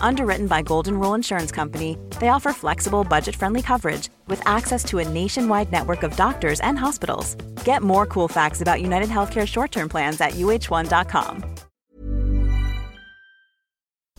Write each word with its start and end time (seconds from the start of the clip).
Underwritten 0.00 0.46
by 0.46 0.62
Golden 0.62 0.98
Rule 0.98 1.14
Insurance 1.14 1.50
Company, 1.50 1.96
they 2.20 2.28
offer 2.28 2.52
flexible, 2.52 3.04
budget 3.04 3.34
friendly 3.36 3.62
coverage 3.62 4.08
with 4.26 4.46
access 4.46 4.84
to 4.84 4.98
a 4.98 5.08
nationwide 5.08 5.72
network 5.72 6.02
of 6.02 6.14
doctors 6.16 6.60
and 6.60 6.78
hospitals. 6.78 7.34
Get 7.64 7.82
more 7.82 8.06
cool 8.06 8.28
facts 8.28 8.60
about 8.60 8.82
United 8.82 9.08
Healthcare 9.08 9.46
short 9.48 9.72
term 9.72 9.88
plans 9.88 10.20
at 10.20 10.32
uh1.com. 10.32 11.44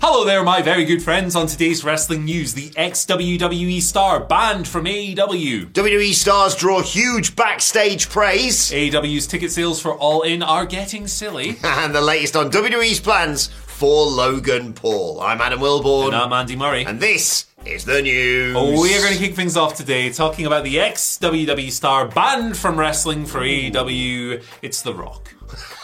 Hello 0.04 0.26
there, 0.26 0.44
my 0.44 0.62
very 0.62 0.84
good 0.84 1.02
friends. 1.02 1.34
On 1.34 1.48
today's 1.48 1.86
wrestling 1.86 2.26
news, 2.26 2.54
the 2.54 2.74
ex 2.76 3.06
WWE 3.06 3.82
star 3.82 4.20
banned 4.20 4.68
from 4.68 4.84
AEW. 4.84 5.72
WWE 5.72 6.14
stars 6.14 6.58
draw 6.58 6.82
huge 6.82 7.38
backstage 7.38 8.10
praise. 8.10 8.70
AEW's 8.72 9.28
ticket 9.28 9.50
sales 9.50 9.82
for 9.82 9.96
All 9.96 10.24
In 10.24 10.44
are 10.44 10.66
getting 10.66 11.08
silly. 11.08 11.56
And 11.64 11.96
the 11.96 12.02
latest 12.02 12.36
on 12.36 12.52
WWE's 12.52 13.00
plans 13.00 13.48
for 13.84 14.06
Logan 14.06 14.72
Paul. 14.72 15.20
I'm 15.20 15.42
Adam 15.42 15.60
Wilbourn. 15.60 16.14
And 16.14 16.16
I'm 16.16 16.32
Andy 16.32 16.56
Murray. 16.56 16.86
And 16.86 17.02
this 17.02 17.48
is 17.66 17.84
the 17.84 18.02
news. 18.02 18.56
Oh, 18.58 18.82
we 18.82 18.96
are 18.96 19.02
going 19.02 19.12
to 19.12 19.20
kick 19.20 19.36
things 19.36 19.58
off 19.58 19.76
today 19.76 20.10
talking 20.10 20.46
about 20.46 20.64
the 20.64 20.80
ex 20.80 21.20
WWE 21.22 21.70
star 21.70 22.08
banned 22.08 22.56
from 22.56 22.80
wrestling 22.80 23.26
for 23.26 23.42
AEW. 23.42 24.42
It's 24.62 24.84
The 24.84 24.94
Rock. 24.94 25.36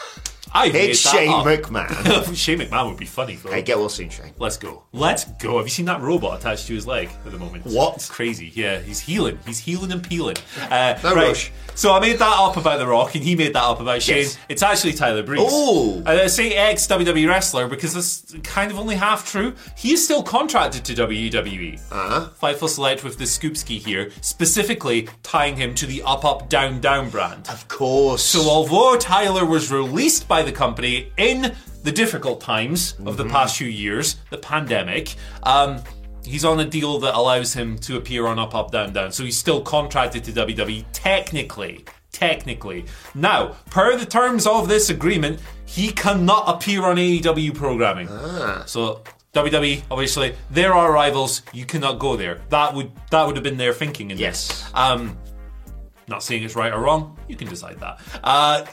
I 0.53 0.67
It's 0.67 0.99
Shane. 0.99 1.29
McMahon. 1.29 2.35
Shane 2.35 2.59
McMahon 2.59 2.89
would 2.89 2.97
be 2.97 3.05
funny 3.05 3.35
though. 3.35 3.51
hey, 3.51 3.61
get 3.61 3.77
well 3.77 3.89
soon, 3.89 4.09
Shane. 4.09 4.33
Let's 4.37 4.57
go. 4.57 4.83
Let's 4.93 5.25
go. 5.25 5.57
Have 5.57 5.65
you 5.65 5.69
seen 5.71 5.85
that 5.85 6.01
robot 6.01 6.39
attached 6.39 6.67
to 6.67 6.73
his 6.73 6.87
leg 6.87 7.09
at 7.25 7.31
the 7.31 7.37
moment? 7.37 7.65
What? 7.65 7.95
It's 7.95 8.09
crazy. 8.09 8.51
Yeah, 8.55 8.79
he's 8.79 8.99
healing. 8.99 9.39
He's 9.45 9.59
healing 9.59 9.91
and 9.91 10.03
peeling. 10.03 10.37
Uh, 10.69 10.97
No 11.03 11.15
right. 11.15 11.27
rush. 11.29 11.51
So 11.75 11.93
I 11.93 11.99
made 12.01 12.19
that 12.19 12.35
up 12.37 12.57
about 12.57 12.79
The 12.79 12.87
Rock, 12.87 13.15
and 13.15 13.23
he 13.23 13.35
made 13.37 13.53
that 13.53 13.63
up 13.63 13.79
about 13.79 14.01
Shane. 14.01 14.17
Yes. 14.17 14.37
It's 14.49 14.61
actually 14.63 14.93
Tyler 14.93 15.23
Breeze. 15.23 15.49
Ooh. 15.53 16.03
I 16.05 16.27
say 16.27 16.53
ex 16.53 16.85
WWE 16.87 17.27
wrestler 17.29 17.67
because 17.69 17.93
that's 17.93 18.35
kind 18.43 18.69
of 18.69 18.77
only 18.77 18.95
half 18.95 19.25
true. 19.31 19.53
He 19.77 19.93
is 19.93 20.03
still 20.03 20.21
contracted 20.21 20.83
to 20.85 20.93
WWE. 20.93 21.79
Uh-huh. 21.89 22.29
Fightful 22.41 22.67
Select 22.67 23.03
with 23.05 23.17
the 23.17 23.23
Scoopski 23.23 23.77
here, 23.79 24.11
specifically 24.21 25.07
tying 25.23 25.55
him 25.55 25.73
to 25.75 25.85
the 25.85 26.01
Up 26.03 26.25
Up 26.25 26.49
Down 26.49 26.81
Down 26.81 27.09
brand. 27.09 27.47
Of 27.49 27.67
course. 27.67 28.23
So 28.25 28.41
although 28.49 28.97
Tyler 28.97 29.45
was 29.45 29.71
released 29.71 30.27
by 30.27 30.38
the 30.43 30.51
company 30.51 31.11
in 31.17 31.55
the 31.83 31.91
difficult 31.91 32.41
times 32.41 32.95
of 33.05 33.17
the 33.17 33.25
past 33.25 33.57
few 33.57 33.67
years, 33.67 34.17
the 34.29 34.37
pandemic, 34.37 35.15
um, 35.43 35.81
he's 36.25 36.43
on 36.45 36.59
a 36.59 36.65
deal 36.65 36.99
that 36.99 37.15
allows 37.15 37.53
him 37.53 37.77
to 37.79 37.95
appear 37.97 38.27
on 38.27 38.37
Up 38.39 38.53
Up 38.53 38.71
Down 38.71 38.91
Down. 38.93 39.11
So 39.11 39.23
he's 39.23 39.37
still 39.37 39.61
contracted 39.61 40.23
to 40.25 40.31
WWE 40.31 40.85
technically. 40.91 41.85
Technically. 42.11 42.85
Now, 43.15 43.55
per 43.69 43.95
the 43.97 44.05
terms 44.05 44.45
of 44.47 44.67
this 44.67 44.89
agreement, 44.89 45.39
he 45.65 45.91
cannot 45.91 46.43
appear 46.49 46.83
on 46.83 46.97
AEW 46.97 47.53
programming. 47.55 48.07
So 48.65 49.03
WWE, 49.33 49.83
obviously, 49.91 50.33
there 50.49 50.73
are 50.73 50.91
rivals. 50.91 51.43
You 51.53 51.65
cannot 51.65 51.99
go 51.99 52.15
there. 52.17 52.41
That 52.49 52.73
would 52.73 52.91
that 53.11 53.25
would 53.25 53.35
have 53.35 53.43
been 53.43 53.57
their 53.57 53.73
thinking 53.73 54.09
in 54.11 54.17
Yes. 54.17 54.47
this. 54.47 54.71
Um, 54.73 55.17
not 56.07 56.23
saying 56.23 56.43
it's 56.43 56.55
right 56.55 56.73
or 56.73 56.79
wrong. 56.81 57.15
You 57.27 57.35
can 57.35 57.47
decide 57.47 57.79
that. 57.79 57.99
Uh, 58.23 58.65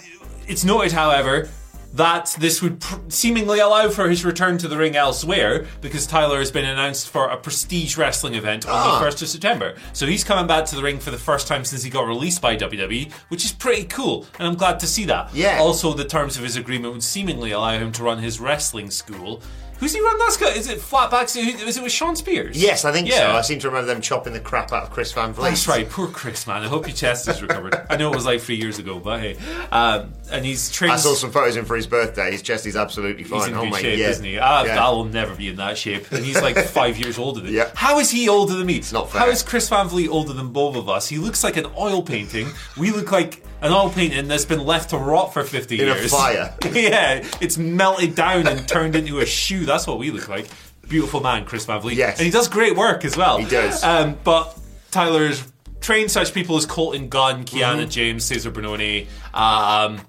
it's 0.46 0.64
noted, 0.64 0.92
however, 0.92 1.48
that 1.94 2.36
this 2.38 2.60
would 2.60 2.78
pr- 2.80 2.96
seemingly 3.08 3.58
allow 3.58 3.88
for 3.88 4.10
his 4.10 4.22
return 4.22 4.58
to 4.58 4.68
the 4.68 4.76
ring 4.76 4.96
elsewhere 4.96 5.64
because 5.80 6.06
Tyler 6.06 6.40
has 6.40 6.50
been 6.50 6.66
announced 6.66 7.08
for 7.08 7.28
a 7.28 7.36
prestige 7.38 7.96
wrestling 7.96 8.34
event 8.34 8.66
on 8.66 8.72
Ah. 8.74 8.98
the 8.98 9.04
1st 9.06 9.22
of 9.22 9.28
September. 9.28 9.74
So 9.94 10.04
he's 10.06 10.22
coming 10.22 10.46
back 10.46 10.66
to 10.66 10.76
the 10.76 10.82
ring 10.82 10.98
for 10.98 11.10
the 11.10 11.16
first 11.16 11.46
time 11.46 11.64
since 11.64 11.82
he 11.84 11.88
got 11.88 12.06
released 12.06 12.42
by 12.42 12.54
WWE, 12.54 13.10
which 13.28 13.46
is 13.46 13.52
pretty 13.52 13.84
cool, 13.84 14.26
and 14.38 14.46
I'm 14.46 14.56
glad 14.56 14.78
to 14.80 14.86
see 14.86 15.06
that. 15.06 15.30
Yeah. 15.34 15.58
Also, 15.58 15.94
the 15.94 16.04
terms 16.04 16.36
of 16.36 16.42
his 16.42 16.56
agreement 16.56 16.92
would 16.92 17.02
seemingly 17.02 17.52
allow 17.52 17.78
him 17.78 17.92
to 17.92 18.02
run 18.02 18.18
his 18.18 18.40
wrestling 18.40 18.90
school. 18.90 19.40
Who's 19.78 19.92
he 19.94 20.00
run 20.00 20.18
that 20.18 20.32
school? 20.32 20.48
Is 20.48 20.68
it 20.68 20.78
Flatbacks? 20.78 21.36
Is 21.36 21.76
it 21.76 21.82
with 21.82 21.92
Shawn 21.92 22.16
Spears? 22.16 22.56
Yes, 22.60 22.84
I 22.84 22.92
think 22.92 23.08
Yeah. 23.08 23.32
so. 23.32 23.36
I 23.36 23.40
seem 23.42 23.58
to 23.60 23.68
remember 23.68 23.86
them 23.92 24.00
chopping 24.00 24.32
the 24.32 24.40
crap 24.40 24.72
out 24.72 24.84
of 24.84 24.90
Chris 24.90 25.12
Van 25.12 25.32
Vliet. 25.32 25.50
That's 25.50 25.68
right, 25.68 25.88
poor 25.88 26.08
Chris, 26.08 26.46
man. 26.46 26.62
I 26.62 26.68
hope 26.68 26.86
your 26.86 26.96
chest 26.96 27.28
is 27.28 27.42
recovered. 27.42 27.74
I 27.90 27.96
know 27.96 28.10
it 28.10 28.14
was 28.16 28.24
like 28.26 28.40
three 28.40 28.56
years 28.56 28.78
ago, 28.78 28.98
but 28.98 29.20
hey. 29.20 29.36
Um, 29.70 30.12
and 30.30 30.44
he's 30.44 30.70
trained. 30.70 30.92
I 30.92 30.96
saw 30.96 31.14
some 31.14 31.30
photos 31.30 31.56
him 31.56 31.64
for 31.64 31.76
his 31.76 31.86
birthday. 31.86 32.32
His 32.32 32.42
chest 32.42 32.66
is 32.66 32.74
absolutely 32.76 33.24
fine. 33.24 33.40
He's 33.40 33.48
in 33.48 33.54
oh 33.54 33.62
good 33.62 33.70
my 33.70 33.80
shape, 33.80 33.98
yeah. 33.98 34.08
isn't 34.08 34.24
he? 34.24 34.38
I, 34.38 34.64
Yeah. 34.64 34.86
I 34.86 34.90
will 34.90 35.04
never 35.04 35.34
be 35.34 35.48
in 35.48 35.56
that 35.56 35.76
shape. 35.76 36.10
And 36.10 36.24
he's 36.24 36.40
like 36.40 36.56
five 36.66 36.96
years 36.98 37.18
older 37.18 37.40
than 37.40 37.50
me. 37.50 37.56
Yeah. 37.58 37.70
How 37.74 37.98
is 37.98 38.10
he 38.10 38.28
older 38.28 38.54
than 38.54 38.66
me? 38.66 38.76
It's 38.76 38.92
not 38.92 39.10
fair. 39.10 39.20
How 39.20 39.28
is 39.28 39.42
Chris 39.42 39.68
Van 39.68 39.88
Vliet 39.88 40.10
older 40.10 40.32
than 40.32 40.48
both 40.48 40.76
of 40.76 40.88
us? 40.88 41.08
He 41.08 41.18
looks 41.18 41.44
like 41.44 41.56
an 41.56 41.66
oil 41.78 42.02
painting. 42.02 42.48
We 42.76 42.90
look 42.90 43.12
like 43.12 43.42
an 43.62 43.72
oil 43.72 43.90
painting 43.90 44.28
that's 44.28 44.44
been 44.44 44.64
left 44.64 44.90
to 44.90 44.98
rot 44.98 45.32
for 45.32 45.42
50 45.44 45.80
In 45.80 45.88
a 45.88 45.94
years. 45.94 46.10
fire. 46.10 46.54
yeah, 46.72 47.24
it's 47.40 47.56
melted 47.58 48.14
down 48.14 48.46
and 48.46 48.68
turned 48.68 48.94
into 48.96 49.18
a 49.20 49.26
shoe. 49.26 49.64
That's 49.64 49.86
what 49.86 49.98
we 49.98 50.10
look 50.10 50.28
like. 50.28 50.46
Beautiful 50.88 51.20
man, 51.20 51.44
Chris 51.44 51.64
Van 51.64 51.80
Vliet. 51.80 51.96
Yes. 51.98 52.18
And 52.18 52.26
he 52.26 52.30
does 52.30 52.48
great 52.48 52.76
work 52.76 53.04
as 53.04 53.16
well. 53.16 53.38
He 53.38 53.46
does. 53.46 53.82
Um, 53.82 54.16
but 54.22 54.56
Tyler's 54.90 55.42
trained 55.80 56.10
such 56.10 56.32
people 56.32 56.56
as 56.56 56.66
Colten 56.66 57.08
Gunn, 57.08 57.44
Kiana 57.44 57.80
Mm-hmm. 57.82 57.90
James, 57.90 58.24
Cesar 58.24 58.50
Bononi. 58.50 59.06
Um, 59.34 60.00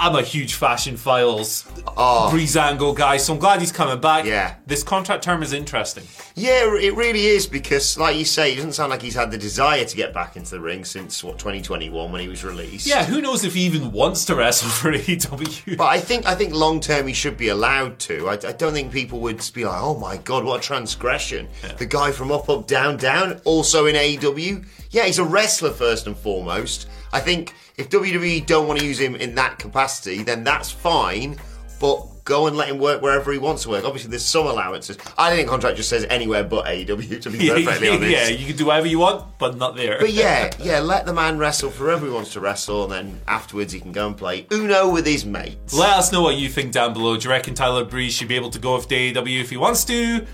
I'm 0.00 0.14
a 0.14 0.22
huge 0.22 0.54
Fashion 0.54 0.96
Files 0.96 1.66
Oh. 1.96 2.30
Breezango 2.32 2.94
guy, 2.94 3.16
so 3.16 3.32
I'm 3.32 3.40
glad 3.40 3.58
he's 3.60 3.72
coming 3.72 4.00
back. 4.00 4.24
Yeah. 4.24 4.54
This 4.66 4.84
contract 4.84 5.24
term 5.24 5.42
is 5.42 5.52
interesting. 5.52 6.04
Yeah, 6.36 6.76
it 6.76 6.94
really 6.94 7.26
is 7.26 7.46
because, 7.48 7.98
like 7.98 8.16
you 8.16 8.24
say, 8.24 8.52
it 8.52 8.56
doesn't 8.56 8.74
sound 8.74 8.90
like 8.90 9.02
he's 9.02 9.16
had 9.16 9.32
the 9.32 9.38
desire 9.38 9.84
to 9.84 9.96
get 9.96 10.14
back 10.14 10.36
into 10.36 10.50
the 10.52 10.60
ring 10.60 10.84
since 10.84 11.24
what 11.24 11.38
2021 11.40 12.12
when 12.12 12.20
he 12.20 12.28
was 12.28 12.44
released. 12.44 12.86
Yeah, 12.86 13.04
who 13.04 13.20
knows 13.20 13.44
if 13.44 13.54
he 13.54 13.62
even 13.62 13.90
wants 13.90 14.24
to 14.26 14.36
wrestle 14.36 14.68
for 14.68 14.92
AEW? 14.96 15.76
But 15.76 15.86
I 15.86 15.98
think 15.98 16.26
I 16.26 16.36
think 16.36 16.54
long 16.54 16.78
term 16.78 17.08
he 17.08 17.14
should 17.14 17.36
be 17.36 17.48
allowed 17.48 17.98
to. 18.00 18.28
I, 18.28 18.34
I 18.34 18.52
don't 18.52 18.72
think 18.74 18.92
people 18.92 19.18
would 19.20 19.38
be 19.52 19.64
like, 19.64 19.80
"Oh 19.82 19.98
my 19.98 20.18
god, 20.18 20.44
what 20.44 20.60
a 20.60 20.62
transgression!" 20.62 21.48
The 21.78 21.86
guy 21.86 22.12
from 22.12 22.30
Up 22.30 22.48
Up 22.48 22.68
Down 22.68 22.96
Down, 22.96 23.40
also 23.44 23.86
in 23.86 23.96
AEW. 23.96 24.64
Yeah, 24.90 25.04
he's 25.04 25.18
a 25.18 25.24
wrestler 25.24 25.70
first 25.70 26.06
and 26.06 26.16
foremost. 26.16 26.88
I 27.12 27.20
think 27.20 27.54
if 27.78 27.88
WWE 27.90 28.44
don't 28.44 28.66
want 28.66 28.80
to 28.80 28.86
use 28.86 28.98
him 28.98 29.14
in 29.14 29.34
that 29.36 29.58
capacity, 29.58 30.22
then 30.22 30.44
that's 30.44 30.70
fine. 30.70 31.36
But 31.80 32.24
go 32.24 32.46
and 32.46 32.56
let 32.56 32.68
him 32.68 32.78
work 32.78 33.00
wherever 33.00 33.32
he 33.32 33.38
wants 33.38 33.62
to 33.62 33.70
work. 33.70 33.84
Obviously, 33.84 34.10
there's 34.10 34.24
some 34.24 34.46
allowances. 34.46 34.98
I 35.16 35.30
think 35.30 35.46
the 35.46 35.50
contract 35.50 35.76
just 35.76 35.88
says 35.88 36.04
anywhere 36.10 36.44
but 36.44 36.66
AEW. 36.66 37.22
To 37.22 37.30
be 37.30 37.38
yeah, 37.46 37.54
perfectly 37.54 37.88
honest. 37.88 38.10
yeah, 38.10 38.28
you 38.28 38.46
can 38.46 38.56
do 38.56 38.66
whatever 38.66 38.86
you 38.86 38.98
want, 38.98 39.38
but 39.38 39.56
not 39.56 39.76
there. 39.76 39.98
But 39.98 40.12
yeah, 40.12 40.50
yeah, 40.60 40.80
let 40.80 41.06
the 41.06 41.14
man 41.14 41.38
wrestle 41.38 41.70
for 41.70 41.98
he 41.98 42.10
wants 42.10 42.32
to 42.34 42.40
wrestle, 42.40 42.84
and 42.84 42.92
then 42.92 43.20
afterwards 43.26 43.72
he 43.72 43.80
can 43.80 43.92
go 43.92 44.08
and 44.08 44.16
play 44.16 44.46
Uno 44.52 44.90
with 44.90 45.06
his 45.06 45.24
mates. 45.24 45.72
Let 45.72 45.90
us 45.90 46.12
know 46.12 46.22
what 46.22 46.36
you 46.36 46.48
think 46.48 46.72
down 46.72 46.92
below. 46.92 47.16
Do 47.16 47.24
you 47.24 47.30
reckon 47.30 47.54
Tyler 47.54 47.84
Breeze 47.84 48.12
should 48.12 48.28
be 48.28 48.36
able 48.36 48.50
to 48.50 48.58
go 48.58 48.76
with 48.76 48.88
the 48.88 49.12
AEW 49.14 49.40
if 49.40 49.50
he 49.50 49.56
wants 49.56 49.84
to? 49.86 50.26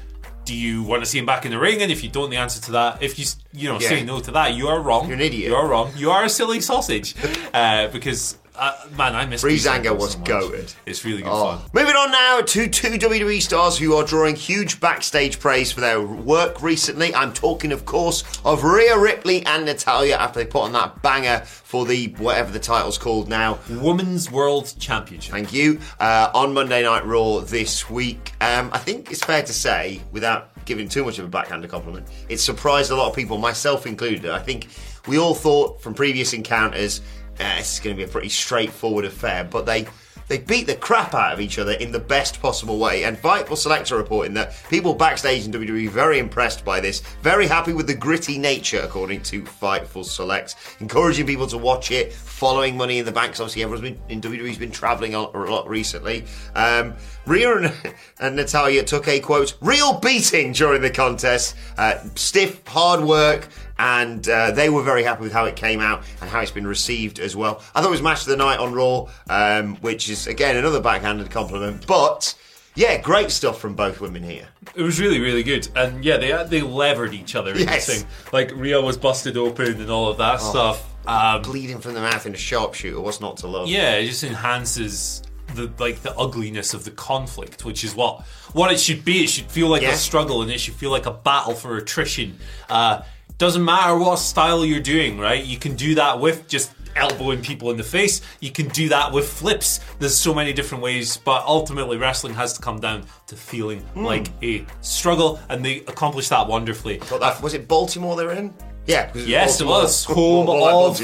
Do 0.45 0.55
you 0.55 0.83
want 0.83 1.03
to 1.03 1.07
see 1.07 1.19
him 1.19 1.27
back 1.27 1.45
in 1.45 1.51
the 1.51 1.59
ring? 1.59 1.81
And 1.83 1.91
if 1.91 2.03
you 2.03 2.11
don't, 2.11 2.31
the 2.31 2.37
answer 2.37 2.61
to 2.63 2.73
that, 2.73 3.03
if 3.03 3.19
you 3.19 3.25
you 3.53 3.69
know 3.69 3.79
Yeah. 3.81 3.89
say 3.89 4.05
no 4.05 4.21
to 4.21 4.31
that, 4.33 4.55
you 4.55 4.69
are 4.69 4.81
wrong. 4.81 5.07
You're 5.07 5.15
an 5.17 5.23
idiot. 5.23 5.49
You 5.51 5.57
are 5.57 5.67
wrong. 5.67 5.93
You 5.97 6.11
are 6.11 6.25
a 6.25 6.29
silly 6.29 6.61
sausage. 6.61 7.15
uh, 7.55 7.89
because 7.89 8.37
uh, 8.57 8.73
man, 8.97 9.15
I 9.17 9.27
miss 9.27 9.43
Breezango 9.43 9.99
was 9.99 10.13
so 10.13 10.19
goated. 10.21 10.75
It's 10.87 11.05
really 11.05 11.23
good 11.23 11.31
Oh. 11.33 11.57
fun. 11.59 11.61
Moving 11.73 11.97
on 11.97 12.13
now 12.13 12.41
to 12.41 12.69
two 12.69 12.99
WWE 12.99 13.41
stars 13.43 13.77
who 13.79 13.95
are 13.95 14.05
drawing 14.05 14.37
huge 14.37 14.79
backstage 14.81 15.41
praise 15.41 15.73
for 15.73 15.81
their 15.81 16.01
work 16.01 16.63
recently. 16.63 17.15
I'm 17.15 17.33
talking, 17.33 17.73
of 17.73 17.85
course, 17.85 18.23
of 18.45 18.63
Rhea 18.63 18.97
Ripley 18.99 19.45
and 19.47 19.65
Natalya 19.65 20.17
after 20.17 20.39
they 20.41 20.47
put 20.47 20.63
on 20.63 20.73
that 20.73 21.03
banger 21.03 21.41
for 21.45 21.85
the 21.85 22.15
whatever 22.19 22.53
the 22.53 22.61
title's 22.61 22.99
called 22.99 23.29
now. 23.29 23.59
Women's 23.69 24.31
World 24.31 24.73
Championship. 24.79 25.33
Thank 25.33 25.53
you. 25.53 25.81
Uh, 25.99 26.31
on 26.35 26.55
Monday 26.55 26.83
Night 26.85 27.05
Raw 27.05 27.41
this 27.41 27.91
week, 27.91 28.33
um, 28.41 28.71
I 28.73 28.79
think 28.79 29.11
it's 29.11 29.25
fair 29.25 29.43
to 29.43 29.53
say, 29.53 30.01
without 30.13 30.51
giving 30.65 30.89
too 30.89 31.05
much 31.05 31.19
of 31.19 31.25
a 31.25 31.29
backhanded 31.29 31.71
compliment, 31.71 32.07
it 32.29 32.39
surprised 32.39 32.91
a 32.91 32.95
lot 32.95 33.09
of 33.11 33.17
people, 33.17 33.37
myself 33.39 33.87
included. 33.87 34.31
I 34.31 34.39
think 34.39 34.69
we 35.07 35.19
all 35.19 35.35
thought 35.35 35.81
from 35.81 35.95
previous 35.95 36.33
encounters 36.33 37.01
uh, 37.41 37.57
this 37.57 37.75
is 37.75 37.81
going 37.81 37.97
to 37.97 38.01
be 38.01 38.09
a 38.09 38.13
pretty 38.13 38.29
straightforward 38.29 39.05
affair, 39.05 39.45
but 39.45 39.67
they. 39.67 39.87
They 40.27 40.39
beat 40.39 40.67
the 40.67 40.75
crap 40.75 41.13
out 41.13 41.35
of 41.35 41.41
each 41.43 41.59
other 41.59 41.73
in 41.73 41.93
the 41.93 41.99
best 41.99 42.41
possible 42.41 42.79
way. 42.79 43.05
And 43.05 43.15
Fightful 43.15 43.59
Select 43.59 43.93
are 43.93 43.99
reporting 43.99 44.33
that 44.35 44.55
people 44.71 44.95
backstage 44.95 45.45
in 45.45 45.53
WWE 45.53 45.91
very 45.91 46.19
impressed 46.19 46.65
by 46.65 46.81
this, 46.81 47.01
very 47.21 47.47
happy 47.47 47.75
with 47.75 47.87
the 47.87 47.95
gritty 47.95 48.39
nature, 48.39 48.81
according 48.83 49.21
to 49.25 49.43
Fightful 49.43 50.03
Select, 50.03 50.57
encouraging 50.81 51.27
people 51.27 51.47
to 51.49 51.59
watch 51.59 51.91
it, 51.91 52.11
following 52.11 52.75
Money 52.75 53.01
in 53.01 53.05
the 53.05 53.13
Bank. 53.13 53.33
obviously, 53.33 53.65
everyone's 53.65 53.83
been 53.83 54.01
in 54.09 54.23
WWE's 54.23 54.57
been 54.57 54.71
traveling 54.71 55.15
a 55.15 55.19
a 55.19 55.21
lot 55.21 55.69
recently. 55.69 56.25
Um, 56.55 56.95
Rhea 57.27 57.57
and, 57.59 57.95
and 58.19 58.37
Natalya 58.37 58.83
took 58.83 59.07
a 59.09 59.21
quote 59.21 59.59
real 59.61 60.01
beating 60.01 60.53
during 60.53 60.81
the 60.81 60.91
contest, 60.91 61.55
uh, 61.77 61.99
stiff, 62.15 62.67
hard 62.67 63.05
work. 63.05 63.47
And 63.79 64.29
uh, 64.29 64.53
they 64.53 64.71
were 64.71 64.83
very 64.83 65.03
happy 65.03 65.23
with 65.23 65.33
how 65.33 65.47
it 65.47 65.57
came 65.57 65.81
out 65.81 66.05
and 66.21 66.31
how 66.31 66.41
it's 66.41 66.51
been 66.53 66.67
received 66.67 67.19
as 67.19 67.35
well. 67.35 67.61
I 67.75 67.81
thought 67.81 67.89
it 67.89 67.91
was 67.91 68.03
match 68.03 68.21
of 68.21 68.27
the 68.27 68.37
night 68.37 68.59
on 68.61 68.73
Raw, 68.73 69.09
um, 69.29 69.77
which 69.77 70.09
is 70.09 70.27
again 70.27 70.57
another 70.57 70.81
backhanded 70.81 71.31
compliment. 71.31 71.87
But 71.87 72.37
yeah, 72.77 73.01
great 73.01 73.31
stuff 73.31 73.59
from 73.61 73.75
both 73.75 74.01
women 74.01 74.23
here. 74.23 74.47
It 74.77 74.83
was 74.83 75.01
really, 75.01 75.21
really 75.21 75.43
good, 75.43 75.69
and 75.77 76.05
yeah, 76.05 76.17
they 76.19 76.45
they 76.49 76.63
levered 76.63 77.15
each 77.15 77.35
other. 77.35 77.57
Yes. 77.59 77.87
thing. 77.87 78.07
like 78.33 78.53
Rio 78.55 78.81
was 78.85 78.97
busted 78.97 79.37
open 79.37 79.81
and 79.81 79.91
all 79.91 80.09
of 80.09 80.19
that 80.19 80.41
stuff. 80.41 80.91
Um, 81.07 81.43
Bleeding 81.43 81.81
from 81.81 81.95
the 81.95 82.01
mouth 82.01 82.25
in 82.27 82.35
a 82.35 82.39
sharpshooter, 82.39 82.99
what's 83.01 83.21
not 83.21 83.37
to 83.39 83.47
love? 83.47 83.69
yeah, 83.69 83.97
it 83.97 84.07
just 84.07 84.25
enhances 84.25 85.23
the 85.55 85.71
like 85.79 86.01
the 86.03 86.17
ugliness 86.17 86.73
of 86.75 86.85
the 86.85 86.91
conflict, 86.93 87.65
which 87.65 87.85
is 87.85 87.95
what 87.95 88.23
what 88.55 88.73
it 88.73 88.81
should 88.81 89.05
be. 89.05 89.25
It 89.25 89.29
should 89.31 89.51
feel 89.51 89.69
like 89.69 89.83
Yeah. 89.83 89.91
a 89.93 89.97
struggle, 89.97 90.43
and 90.43 90.51
it 90.51 90.59
should 90.61 90.75
feel 90.75 90.91
like 90.91 91.07
a 91.07 91.11
battle 91.13 91.55
for 91.55 91.77
attrition. 91.77 92.39
Uh, 92.71 93.03
doesn't 93.39 93.65
matter 93.65 93.97
what 93.99 94.17
style 94.19 94.65
you're 94.65 94.81
doing, 94.81 95.19
right? 95.19 95.45
You 95.45 95.59
can 95.59 95.75
do 95.77 95.95
that 95.97 96.21
with 96.21 96.49
just 96.49 96.73
elbowing 96.97 97.41
people 97.43 97.71
in 97.73 97.77
the 97.77 97.83
face. 97.83 98.21
You 98.41 98.53
can 98.53 98.69
do 98.69 98.89
that 98.91 99.13
with 99.13 99.29
flips. 99.29 99.81
There's 99.99 100.17
so 100.17 100.33
many 100.33 100.53
different 100.53 100.83
ways, 100.85 101.17
but 101.17 101.45
ultimately, 101.45 101.97
wrestling 101.97 102.35
has 102.35 102.53
to 102.55 102.63
come 102.63 102.79
down 102.79 103.05
to 103.27 103.37
feeling 103.37 103.81
Hmm. 103.81 104.05
like 104.05 104.29
a 104.43 104.65
struggle, 104.81 105.41
and 105.49 105.65
they 105.65 105.79
accomplished 105.79 106.31
that 106.31 106.47
wonderfully. 106.47 106.99
That, 107.21 107.43
was 107.43 107.55
it 107.55 107.67
Baltimore 107.67 108.15
they 108.17 108.25
were 108.25 108.33
in? 108.33 108.55
Yeah. 108.87 109.11
Yes, 109.15 109.61
it 109.61 109.67
was 109.67 110.05
home 110.19 110.49
of 110.49 110.99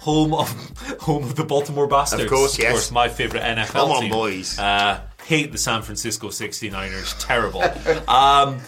home 0.00 0.32
of 0.34 0.98
home 1.00 1.22
of 1.22 1.36
the 1.36 1.44
Baltimore 1.44 1.86
Bastards. 1.86 2.24
Of 2.24 2.30
course, 2.30 2.58
yes. 2.58 2.66
Of 2.68 2.72
course, 2.72 2.90
my 2.90 3.08
favorite 3.08 3.42
NFL 3.42 3.66
Come 3.68 3.90
on, 3.92 4.00
team. 4.02 4.10
boys. 4.10 4.58
Uh, 4.58 5.02
hate 5.26 5.52
the 5.52 5.58
San 5.58 5.82
Francisco 5.82 6.28
69ers. 6.28 7.14
Terrible. 7.24 7.62
um, 8.08 8.58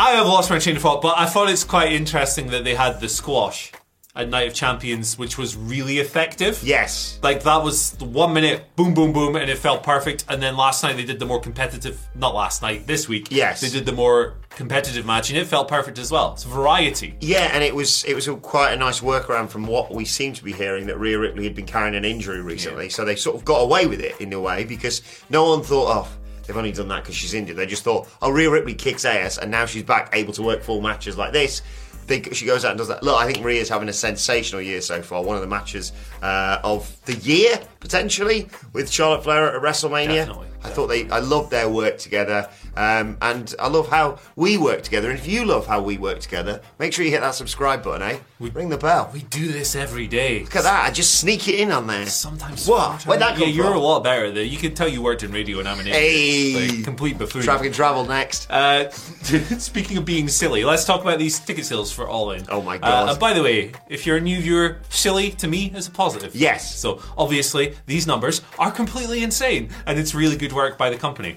I 0.00 0.10
have 0.12 0.26
lost 0.26 0.48
my 0.48 0.60
train 0.60 0.76
of 0.76 0.82
thought, 0.82 1.02
but 1.02 1.18
I 1.18 1.26
thought 1.26 1.50
it's 1.50 1.64
quite 1.64 1.92
interesting 1.92 2.48
that 2.48 2.62
they 2.62 2.76
had 2.76 3.00
the 3.00 3.08
squash 3.08 3.72
at 4.14 4.28
Night 4.28 4.46
of 4.46 4.54
Champions, 4.54 5.18
which 5.18 5.36
was 5.36 5.56
really 5.56 5.98
effective. 5.98 6.60
Yes. 6.62 7.18
Like 7.20 7.42
that 7.42 7.64
was 7.64 7.92
the 7.92 8.04
one 8.04 8.32
minute, 8.32 8.64
boom, 8.76 8.94
boom, 8.94 9.12
boom, 9.12 9.34
and 9.34 9.50
it 9.50 9.58
felt 9.58 9.82
perfect. 9.82 10.24
And 10.28 10.40
then 10.40 10.56
last 10.56 10.84
night 10.84 10.96
they 10.96 11.04
did 11.04 11.18
the 11.18 11.26
more 11.26 11.40
competitive, 11.40 12.00
not 12.14 12.32
last 12.32 12.62
night, 12.62 12.86
this 12.86 13.08
week. 13.08 13.28
Yes. 13.30 13.60
They 13.60 13.70
did 13.70 13.86
the 13.86 13.92
more 13.92 14.36
competitive 14.50 15.06
match, 15.06 15.30
and 15.30 15.38
it 15.38 15.46
felt 15.46 15.68
perfect 15.68 15.98
as 15.98 16.10
well. 16.10 16.32
It's 16.32 16.44
variety. 16.44 17.16
Yeah, 17.20 17.50
and 17.52 17.62
it 17.62 17.74
was 17.74 18.04
it 18.04 18.14
was 18.14 18.26
a, 18.28 18.34
quite 18.34 18.72
a 18.72 18.76
nice 18.76 19.00
workaround 19.00 19.50
from 19.50 19.66
what 19.66 19.94
we 19.94 20.04
seem 20.04 20.32
to 20.34 20.44
be 20.44 20.52
hearing 20.52 20.86
that 20.86 20.98
Rhea 20.98 21.18
Ripley 21.18 21.44
had 21.44 21.54
been 21.54 21.66
carrying 21.66 21.94
an 21.94 22.04
injury 22.04 22.40
recently, 22.40 22.88
so 22.88 23.04
they 23.04 23.16
sort 23.16 23.36
of 23.36 23.44
got 23.44 23.58
away 23.58 23.86
with 23.86 24.00
it 24.00 24.20
in 24.20 24.32
a 24.32 24.40
way 24.40 24.64
because 24.64 25.02
no 25.30 25.50
one 25.50 25.62
thought, 25.62 26.06
oh, 26.06 26.17
they've 26.48 26.56
only 26.56 26.72
done 26.72 26.88
that 26.88 27.04
because 27.04 27.14
she's 27.14 27.34
injured. 27.34 27.56
They 27.56 27.66
just 27.66 27.84
thought, 27.84 28.08
oh, 28.20 28.30
Rhea 28.30 28.50
Ripley 28.50 28.74
kicks 28.74 29.04
ass, 29.04 29.38
and 29.38 29.50
now 29.50 29.66
she's 29.66 29.84
back 29.84 30.10
able 30.14 30.32
to 30.32 30.42
work 30.42 30.62
full 30.62 30.80
matches 30.80 31.16
like 31.16 31.32
this. 31.32 31.62
They, 32.06 32.22
she 32.22 32.46
goes 32.46 32.64
out 32.64 32.70
and 32.70 32.78
does 32.78 32.88
that. 32.88 33.02
Look, 33.02 33.20
I 33.20 33.30
think 33.30 33.44
Rhea's 33.44 33.68
having 33.68 33.90
a 33.90 33.92
sensational 33.92 34.62
year 34.62 34.80
so 34.80 35.02
far. 35.02 35.22
One 35.22 35.36
of 35.36 35.42
the 35.42 35.48
matches 35.48 35.92
uh, 36.22 36.58
of 36.64 36.90
the 37.04 37.14
year 37.16 37.60
potentially 37.80 38.48
with 38.72 38.90
Charlotte 38.90 39.24
Flair 39.24 39.54
at 39.54 39.62
WrestleMania. 39.62 40.26
Definitely. 40.26 40.46
I 40.64 40.68
thought 40.70 40.88
they, 40.88 41.08
I 41.10 41.18
love 41.20 41.50
their 41.50 41.68
work 41.68 41.98
together, 41.98 42.48
um, 42.76 43.16
and 43.22 43.54
I 43.58 43.68
love 43.68 43.88
how 43.88 44.18
we 44.36 44.56
work 44.58 44.82
together. 44.82 45.10
And 45.10 45.18
if 45.18 45.26
you 45.26 45.44
love 45.44 45.66
how 45.66 45.80
we 45.82 45.98
work 45.98 46.20
together, 46.20 46.60
make 46.78 46.92
sure 46.92 47.04
you 47.04 47.10
hit 47.10 47.20
that 47.20 47.34
subscribe 47.34 47.82
button, 47.82 48.02
eh? 48.02 48.18
We, 48.40 48.50
Ring 48.50 48.68
the 48.68 48.78
bell. 48.78 49.10
We 49.12 49.22
do 49.22 49.50
this 49.52 49.74
every 49.74 50.06
day. 50.06 50.40
Look 50.44 50.56
at 50.56 50.62
that! 50.62 50.86
I 50.88 50.92
just 50.92 51.16
sneak 51.20 51.48
it 51.48 51.56
in 51.60 51.72
on 51.72 51.86
there. 51.86 52.06
Sometimes. 52.06 52.68
What? 52.68 53.04
Where'd 53.04 53.20
that 53.20 53.36
yeah, 53.38 53.46
come 53.46 53.54
you're 53.54 53.72
a 53.72 53.80
lot 53.80 54.04
better. 54.04 54.30
Though. 54.30 54.40
You 54.40 54.56
can 54.58 54.74
tell 54.74 54.88
you 54.88 55.02
worked 55.02 55.22
in 55.24 55.32
radio 55.32 55.58
and 55.58 55.68
I'm 55.68 55.80
an 55.80 55.86
idiot. 55.88 55.96
Hey. 55.98 56.68
Like, 56.76 56.84
complete 56.84 57.18
buffoon. 57.18 57.42
Traffic 57.42 57.66
and 57.66 57.74
travel 57.74 58.04
next. 58.04 58.48
Uh, 58.50 58.90
speaking 58.90 59.96
of 59.96 60.04
being 60.04 60.28
silly, 60.28 60.64
let's 60.64 60.84
talk 60.84 61.02
about 61.02 61.18
these 61.18 61.38
ticket 61.40 61.64
sales 61.66 61.90
for 61.92 62.08
All 62.08 62.30
In. 62.32 62.44
Oh 62.48 62.62
my 62.62 62.76
Uh, 62.76 62.78
God. 62.78 63.08
and 63.10 63.18
by 63.18 63.32
the 63.32 63.42
way, 63.42 63.72
if 63.88 64.06
you're 64.06 64.18
a 64.18 64.20
new 64.20 64.40
viewer, 64.40 64.78
silly 64.88 65.30
to 65.32 65.48
me 65.48 65.72
is 65.74 65.88
a 65.88 65.90
positive. 65.90 66.34
Yes. 66.34 66.76
So 66.76 67.00
obviously 67.16 67.74
these 67.86 68.06
numbers 68.06 68.42
are 68.58 68.70
completely 68.70 69.22
insane, 69.24 69.70
and 69.86 69.98
it's 69.98 70.14
really 70.14 70.36
good 70.36 70.47
work 70.52 70.78
by 70.78 70.90
the 70.90 70.96
company. 70.96 71.36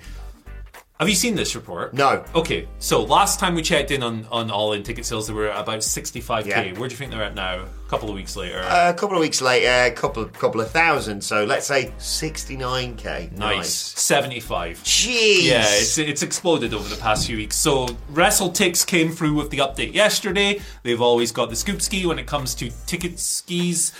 Have 1.01 1.09
you 1.09 1.15
seen 1.15 1.33
this 1.33 1.55
report? 1.55 1.95
No. 1.95 2.23
Okay, 2.35 2.67
so 2.77 3.01
last 3.01 3.39
time 3.39 3.55
we 3.55 3.63
checked 3.63 3.89
in 3.89 4.03
on, 4.03 4.27
on 4.31 4.51
all 4.51 4.73
in 4.73 4.83
ticket 4.83 5.03
sales, 5.03 5.25
they 5.25 5.33
were 5.33 5.49
about 5.49 5.79
65k. 5.79 6.45
Yeah. 6.45 6.61
Where 6.79 6.87
do 6.87 6.93
you 6.93 6.97
think 6.97 7.09
they're 7.09 7.23
at 7.23 7.33
now? 7.33 7.61
A 7.63 7.89
couple 7.89 8.07
of 8.07 8.13
weeks 8.13 8.35
later. 8.35 8.59
a 8.59 8.93
couple 8.93 9.15
of 9.17 9.21
weeks 9.21 9.41
later, 9.41 9.91
a 9.91 9.95
couple 9.95 10.23
couple 10.25 10.61
of 10.61 10.69
thousand. 10.69 11.23
So 11.23 11.43
let's 11.43 11.65
say 11.65 11.91
sixty-nine 11.97 12.97
k. 12.97 13.31
nice. 13.35 13.73
75. 13.73 14.77
Jeez. 14.83 15.45
Yeah, 15.45 15.63
it's, 15.65 15.97
it's 15.97 16.21
exploded 16.21 16.71
over 16.75 16.87
the 16.87 17.01
past 17.01 17.25
few 17.25 17.37
weeks. 17.37 17.55
So 17.55 17.87
WrestleTix 18.13 18.85
came 18.85 19.09
through 19.09 19.33
with 19.33 19.49
the 19.49 19.57
update 19.57 19.95
yesterday. 19.95 20.61
They've 20.83 21.01
always 21.01 21.31
got 21.31 21.49
the 21.49 21.55
scoop 21.55 21.81
ski 21.81 22.05
when 22.05 22.19
it 22.19 22.27
comes 22.27 22.53
to 22.55 22.69
ticket 22.85 23.17
skis, 23.17 23.91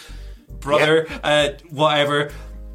brother, 0.60 1.08
uh, 1.24 1.54
whatever. 1.72 2.32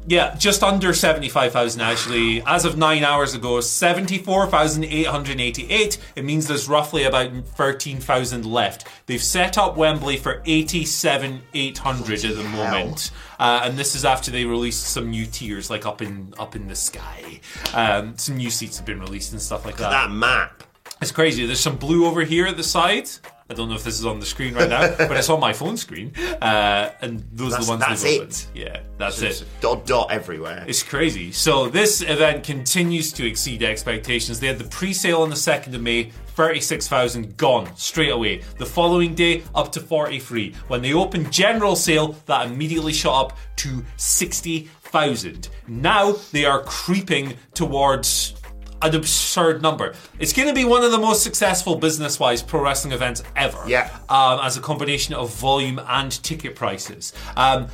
Yeah, 0.09 0.35
just 0.35 0.63
under 0.63 0.93
75,000 0.93 1.81
actually. 1.81 2.41
As 2.45 2.63
of 2.63 2.77
nine 2.77 3.03
hours 3.03 3.35
ago, 3.35 3.59
74,888. 3.59 5.97
It 6.15 6.23
means 6.23 6.47
there's 6.47 6.69
roughly 6.69 7.03
about 7.03 7.29
13,000 7.45 8.45
left. 8.45 8.87
They've 9.05 9.21
set 9.21 9.57
up 9.57 9.75
Wembley 9.75 10.15
for 10.15 10.41
87,800 10.45 12.23
at 12.23 12.37
the 12.37 12.43
moment. 12.43 13.11
Uh, 13.37 13.63
and 13.65 13.77
this 13.77 13.95
is 13.95 14.05
after 14.05 14.31
they 14.31 14.45
released 14.45 14.87
some 14.87 15.11
new 15.11 15.25
tiers, 15.25 15.69
like 15.69 15.85
up 15.85 16.01
in 16.01 16.33
up 16.39 16.55
in 16.55 16.69
the 16.69 16.75
sky. 16.75 17.41
Um, 17.73 18.17
some 18.17 18.37
new 18.37 18.49
seats 18.49 18.77
have 18.77 18.85
been 18.85 19.01
released 19.01 19.33
and 19.33 19.41
stuff 19.41 19.65
like 19.65 19.75
that. 19.77 19.89
that 19.89 20.09
map. 20.09 20.63
It's 21.01 21.11
crazy. 21.11 21.45
There's 21.45 21.59
some 21.59 21.75
blue 21.75 22.05
over 22.07 22.21
here 22.23 22.47
at 22.47 22.55
the 22.55 22.63
side. 22.63 23.09
I 23.49 23.53
don't 23.53 23.69
know 23.69 23.75
if 23.75 23.83
this 23.83 23.97
is 23.97 24.05
on 24.05 24.19
the 24.19 24.25
screen 24.25 24.53
right 24.55 24.69
now, 24.69 24.93
but 24.97 25.15
it's 25.15 25.29
on 25.29 25.39
my 25.39 25.53
phone 25.53 25.77
screen. 25.77 26.11
Uh, 26.41 26.91
and 27.01 27.23
those 27.31 27.53
are 27.53 27.63
the 27.63 27.69
ones 27.69 27.79
that's 27.79 28.03
they've 28.03 28.15
it. 28.15 28.23
opened. 28.23 28.45
Yeah, 28.53 28.81
that's 28.97 29.21
it. 29.21 29.45
dot 29.61 29.85
dot 29.85 30.11
everywhere. 30.11 30.65
It's 30.67 30.83
crazy. 30.83 31.31
So 31.31 31.69
this 31.69 32.01
event 32.01 32.43
continues 32.43 33.13
to 33.13 33.25
exceed 33.25 33.63
expectations. 33.63 34.41
They 34.41 34.47
had 34.47 34.57
the 34.57 34.65
pre-sale 34.65 35.21
on 35.21 35.29
the 35.29 35.35
2nd 35.35 35.73
of 35.75 35.81
May, 35.81 36.11
36,000 36.35 37.37
gone 37.37 37.73
straight 37.77 38.11
away. 38.11 38.41
The 38.57 38.65
following 38.65 39.15
day, 39.15 39.43
up 39.55 39.71
to 39.71 39.79
43. 39.79 40.53
When 40.67 40.81
they 40.81 40.93
opened 40.93 41.31
general 41.31 41.75
sale, 41.77 42.17
that 42.25 42.47
immediately 42.47 42.93
shot 42.93 43.25
up 43.31 43.37
to 43.57 43.83
60,000. 43.95 45.49
Now 45.67 46.11
they 46.31 46.45
are 46.45 46.63
creeping 46.63 47.35
towards 47.53 48.33
an 48.81 48.95
absurd 48.95 49.61
number. 49.61 49.93
It's 50.19 50.33
going 50.33 50.47
to 50.47 50.53
be 50.53 50.65
one 50.65 50.83
of 50.83 50.91
the 50.91 50.97
most 50.97 51.23
successful 51.23 51.75
business-wise 51.75 52.41
pro 52.43 52.61
wrestling 52.61 52.93
events 52.93 53.23
ever. 53.35 53.61
Yeah. 53.67 53.89
Um, 54.09 54.39
as 54.41 54.57
a 54.57 54.61
combination 54.61 55.13
of 55.15 55.33
volume 55.33 55.79
and 55.87 56.11
ticket 56.23 56.55
prices. 56.55 57.13
Um, 57.35 57.67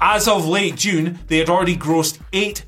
as 0.00 0.26
of 0.28 0.46
late 0.46 0.76
June, 0.76 1.18
they 1.28 1.38
had 1.38 1.48
already 1.48 1.76
grossed 1.76 2.20
eight 2.32 2.64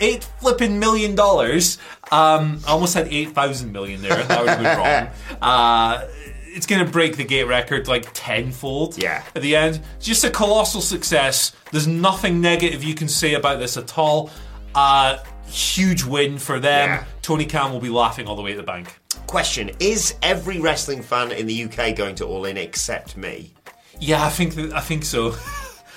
eight 0.00 0.28
flipping 0.40 0.78
million 0.78 1.14
dollars. 1.14 1.78
Um, 2.10 2.60
I 2.66 2.70
almost 2.70 2.92
said 2.92 3.08
eight 3.10 3.30
thousand 3.30 3.72
million 3.72 4.02
there. 4.02 4.22
That 4.24 4.40
would 4.40 4.48
have 4.48 4.58
been 4.58 4.78
wrong. 4.78 5.08
Uh, 5.40 6.08
it's 6.48 6.66
going 6.66 6.84
to 6.84 6.90
break 6.90 7.16
the 7.16 7.24
gate 7.24 7.44
record 7.44 7.86
like 7.86 8.08
tenfold. 8.14 9.00
Yeah. 9.00 9.22
At 9.36 9.42
the 9.42 9.54
end, 9.54 9.80
just 10.00 10.24
a 10.24 10.30
colossal 10.30 10.80
success. 10.80 11.52
There's 11.70 11.86
nothing 11.86 12.40
negative 12.40 12.82
you 12.82 12.94
can 12.94 13.06
say 13.06 13.34
about 13.34 13.60
this 13.60 13.76
at 13.76 13.96
all. 13.96 14.30
Uh, 14.74 15.18
huge 15.48 16.04
win 16.04 16.38
for 16.38 16.60
them. 16.60 16.88
Yeah. 16.88 17.04
Tony 17.22 17.46
Khan 17.46 17.72
will 17.72 17.80
be 17.80 17.88
laughing 17.88 18.26
all 18.26 18.36
the 18.36 18.42
way 18.42 18.52
to 18.52 18.56
the 18.56 18.62
bank. 18.62 18.98
Question: 19.26 19.70
Is 19.80 20.14
every 20.22 20.60
wrestling 20.60 21.02
fan 21.02 21.32
in 21.32 21.46
the 21.46 21.64
UK 21.64 21.96
going 21.96 22.14
to 22.16 22.26
All 22.26 22.44
In 22.44 22.56
except 22.56 23.16
me? 23.16 23.52
Yeah, 24.00 24.24
I 24.24 24.30
think 24.30 24.54
that, 24.54 24.72
I 24.72 24.80
think 24.80 25.04
so. 25.04 25.34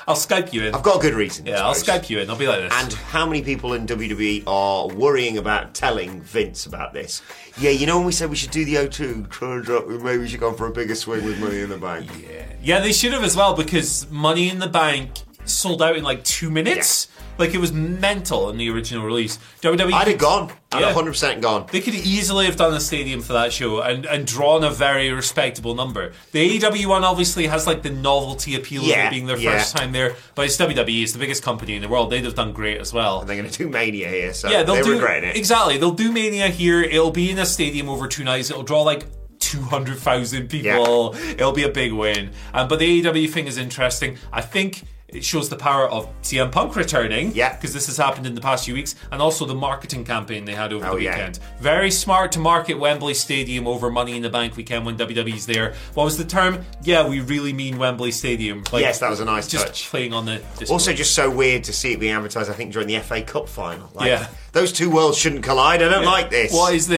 I'll 0.08 0.16
Skype 0.16 0.52
you 0.52 0.64
in. 0.64 0.76
I've 0.76 0.84
got 0.84 0.98
a 0.98 1.00
good 1.00 1.14
reason. 1.14 1.46
Yeah, 1.46 1.64
I'll. 1.64 1.74
Skype 1.74 2.10
you 2.10 2.20
in. 2.20 2.30
I'll 2.30 2.36
be 2.36 2.48
like 2.48 2.60
this. 2.62 2.74
And 2.74 2.92
how 2.94 3.26
many 3.26 3.42
people 3.42 3.74
in 3.74 3.86
WWE 3.86 4.44
are 4.48 4.88
worrying 4.88 5.38
about 5.38 5.74
telling 5.74 6.22
Vince 6.22 6.66
about 6.66 6.94
this? 6.94 7.22
Yeah, 7.58 7.70
you 7.70 7.86
know 7.86 7.98
when 7.98 8.08
we 8.08 8.12
said 8.12 8.30
we 8.30 8.36
should 8.36 8.52
do 8.52 8.66
the 8.66 8.76
O2, 8.76 9.32
turns 9.32 9.70
out 9.70 9.88
maybe 9.88 10.18
we 10.18 10.28
should 10.28 10.40
go 10.40 10.54
for 10.54 10.68
a 10.68 10.72
bigger 10.72 10.96
swing 10.96 11.24
with 11.24 11.40
Money 11.40 11.62
in 11.62 11.70
the 11.70 11.78
Bank. 11.78 12.10
Yeah, 12.22 12.46
yeah, 12.62 12.80
they 12.80 12.92
should 12.92 13.14
have 13.14 13.24
as 13.24 13.36
well 13.36 13.56
because 13.56 14.10
Money 14.10 14.50
in 14.50 14.60
the 14.60 14.68
Bank 14.68 15.12
sold 15.46 15.82
out 15.82 15.96
in 15.96 16.04
like 16.04 16.24
two 16.24 16.50
minutes. 16.50 17.08
Like 17.42 17.54
it 17.56 17.58
was 17.60 17.74
mental 17.74 18.50
in 18.52 18.58
the 18.58 18.70
original 18.70 19.04
release. 19.04 19.40
WWE. 19.62 19.94
I'd 19.94 20.08
have 20.08 20.18
gone. 20.20 20.52
I'd 20.72 20.82
Yeah. 20.82 20.94
100% 20.94 21.42
gone. 21.42 21.66
They 21.72 21.82
could 21.82 21.96
easily 21.96 22.46
have 22.46 22.56
done 22.56 22.74
a 22.74 22.80
stadium 22.80 23.22
for 23.22 23.34
that 23.34 23.52
show 23.52 23.82
and, 23.82 24.06
and 24.06 24.26
drawn 24.26 24.64
a 24.64 24.70
very 24.70 25.12
respectable 25.12 25.76
number. 25.76 26.14
The 26.32 26.60
AEW 26.60 26.86
one 26.86 27.04
obviously 27.04 27.48
has 27.48 27.68
like 27.68 27.82
the 27.82 27.90
novelty 27.90 28.56
appeal 28.56 28.84
of 28.84 28.90
it 28.90 29.10
being 29.10 29.26
their 29.26 29.38
yeah. 29.38 29.58
first 29.58 29.76
time 29.76 29.92
there, 29.92 30.16
but 30.36 30.46
it's 30.46 30.56
WWE, 30.58 31.04
it's 31.04 31.14
the 31.14 31.20
biggest 31.20 31.44
company 31.44 31.76
in 31.76 31.82
the 31.82 31.90
world. 31.90 32.10
They'd 32.12 32.24
have 32.24 32.36
done 32.36 32.54
great 32.54 32.80
as 32.80 32.94
well. 32.94 33.20
And 33.20 33.28
they're 33.28 33.38
going 33.38 33.50
to 33.50 33.58
do 33.58 33.68
Mania 33.68 34.08
here, 34.08 34.34
so 34.34 34.50
Yeah, 34.50 34.64
they'll 34.64 34.76
they're 34.76 34.84
do 34.84 35.06
it. 35.06 35.36
exactly. 35.36 35.78
They'll 35.78 35.92
do 35.92 36.12
Mania 36.12 36.48
here. 36.48 36.82
It'll 36.82 37.12
be 37.12 37.32
in 37.32 37.40
a 37.40 37.46
stadium 37.46 37.90
over 37.90 38.08
two 38.08 38.24
nights. 38.24 38.50
It'll 38.50 38.64
draw 38.64 38.84
like. 38.84 39.06
200,000 39.40 40.48
people. 40.50 41.16
It'll 41.16 41.52
be 41.52 41.64
a 41.64 41.70
big 41.70 41.92
win. 41.92 42.30
Um, 42.54 42.68
but 42.68 42.80
the 42.80 43.02
AEW 43.02 43.30
thing 43.30 43.48
is 43.48 43.58
interesting. 43.58 44.18
I 44.32 44.42
think 44.42 44.84
it 45.12 45.24
shows 45.26 45.50
the 45.50 45.56
power 45.56 45.88
of 45.90 46.08
CM 46.22 46.52
Punk 46.52 46.76
returning. 46.76 47.32
Yeah. 47.34 47.54
Because 47.56 47.74
this 47.74 47.88
has 47.88 47.98
happened 47.98 48.26
in 48.28 48.36
the 48.36 48.42
past 48.42 48.66
few 48.66 48.74
weeks. 48.74 48.96
And 49.12 49.22
also 49.22 49.46
the 49.46 49.56
marketing 49.56 50.04
campaign 50.06 50.46
they 50.46 50.54
had 50.56 50.72
over 50.74 50.86
Oh, 50.88 50.96
the 50.96 51.04
yeah. 51.04 51.12
weekend. 51.16 51.40
Very 51.60 51.92
smart 51.92 52.32
to 52.34 52.40
market 52.40 52.76
Wembley 52.80 53.14
Stadium 53.14 53.68
over 53.68 53.90
Money 53.92 54.16
in 54.16 54.22
the 54.22 54.30
Bank 54.30 54.56
weekend 54.58 54.86
when 54.86 54.98
WWE's 54.98 55.46
there. 55.46 55.74
What 55.94 56.06
was 56.06 56.18
the 56.18 56.26
term? 56.26 56.66
Yeah, 56.84 57.08
we 57.08 57.20
really 57.20 57.54
mean 57.54 57.78
Wembley 57.78 58.12
Stadium. 58.12 58.64
Like, 58.72 58.82
Yes, 58.82 59.00
that 59.00 59.10
was 59.10 59.20
a 59.20 59.26
nice 59.26 59.48
just 59.48 59.68
touch. 59.68 59.90
playing 59.90 60.14
on 60.14 60.26
the. 60.26 60.38
display. 60.58 60.68
Also, 60.74 60.94
just 60.94 61.14
so 61.14 61.30
weird 61.30 61.64
to 61.66 61.74
see 61.74 61.94
it 61.94 62.00
being 62.00 62.14
advertised, 62.14 62.50
I 62.50 62.54
think, 62.54 62.72
during 62.74 62.88
the 62.88 63.00
FA 63.00 63.22
Cup 63.22 63.50
final. 63.50 63.90
Like, 63.94 64.08
Yeah. 64.08 64.28
Those 64.54 64.72
two 64.74 64.90
worlds 64.90 65.18
shouldn't 65.18 65.44
collide. 65.44 65.82
I 65.82 65.88
don't 65.90 66.06
like 66.06 66.30
this. 66.30 66.52
What 66.54 66.74
is 66.74 66.88
the 66.88 66.98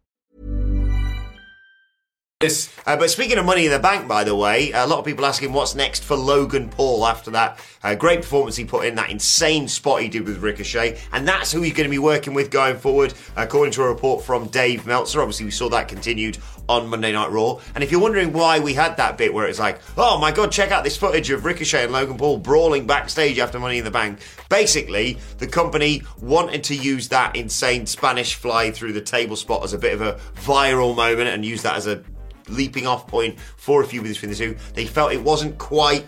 This? 2.41 2.73
Uh, 2.85 2.97
but 2.97 3.09
speaking 3.09 3.37
of 3.37 3.45
money 3.45 3.65
in 3.65 3.71
the 3.71 3.79
bank, 3.79 4.07
by 4.07 4.23
the 4.23 4.35
way, 4.35 4.71
a 4.71 4.85
lot 4.85 4.99
of 4.99 5.05
people 5.05 5.25
asking 5.25 5.53
what's 5.53 5.75
next 5.75 6.03
for 6.03 6.15
Logan 6.15 6.69
Paul 6.69 7.05
after 7.05 7.31
that 7.31 7.59
uh, 7.83 7.95
great 7.95 8.21
performance 8.21 8.55
he 8.55 8.65
put 8.65 8.85
in, 8.85 8.95
that 8.95 9.09
insane 9.09 9.67
spot 9.67 10.01
he 10.01 10.07
did 10.07 10.25
with 10.25 10.37
Ricochet, 10.39 10.99
and 11.11 11.27
that's 11.27 11.51
who 11.51 11.61
he's 11.61 11.73
going 11.73 11.85
to 11.85 11.91
be 11.91 11.99
working 11.99 12.33
with 12.33 12.51
going 12.51 12.77
forward, 12.77 13.13
according 13.35 13.71
to 13.73 13.83
a 13.83 13.87
report 13.87 14.23
from 14.23 14.47
Dave 14.47 14.85
Meltzer. 14.85 15.21
Obviously, 15.21 15.45
we 15.45 15.51
saw 15.51 15.69
that 15.69 15.87
continued 15.87 16.37
on 16.69 16.87
Monday 16.87 17.11
Night 17.11 17.31
Raw. 17.31 17.59
And 17.75 17.83
if 17.83 17.91
you're 17.91 18.01
wondering 18.01 18.31
why 18.33 18.59
we 18.59 18.73
had 18.73 18.97
that 18.97 19.17
bit 19.17 19.33
where 19.33 19.47
it's 19.47 19.59
like, 19.59 19.79
oh 19.97 20.17
my 20.17 20.31
god, 20.31 20.51
check 20.51 20.71
out 20.71 20.83
this 20.83 20.95
footage 20.95 21.29
of 21.29 21.43
Ricochet 21.43 21.83
and 21.83 21.91
Logan 21.91 22.17
Paul 22.17 22.37
brawling 22.37 22.87
backstage 22.87 23.39
after 23.39 23.59
Money 23.59 23.79
in 23.79 23.83
the 23.83 23.91
Bank. 23.91 24.19
Basically, 24.49 25.17
the 25.37 25.47
company 25.47 26.03
wanted 26.21 26.63
to 26.65 26.75
use 26.75 27.09
that 27.09 27.35
insane 27.35 27.85
Spanish 27.85 28.35
fly 28.35 28.71
through 28.71 28.93
the 28.93 29.01
table 29.01 29.35
spot 29.35 29.63
as 29.63 29.73
a 29.73 29.77
bit 29.77 29.93
of 29.93 30.01
a 30.01 30.13
viral 30.41 30.95
moment 30.95 31.29
and 31.29 31.43
use 31.43 31.61
that 31.63 31.75
as 31.75 31.87
a 31.87 32.03
leaping 32.51 32.87
off 32.87 33.07
point 33.07 33.39
for 33.39 33.81
a 33.81 33.85
few 33.85 34.01
minutes 34.01 34.19
between 34.19 34.31
the 34.31 34.55
two. 34.55 34.73
They 34.73 34.85
felt 34.85 35.11
it 35.13 35.23
wasn't 35.23 35.57
quite 35.57 36.05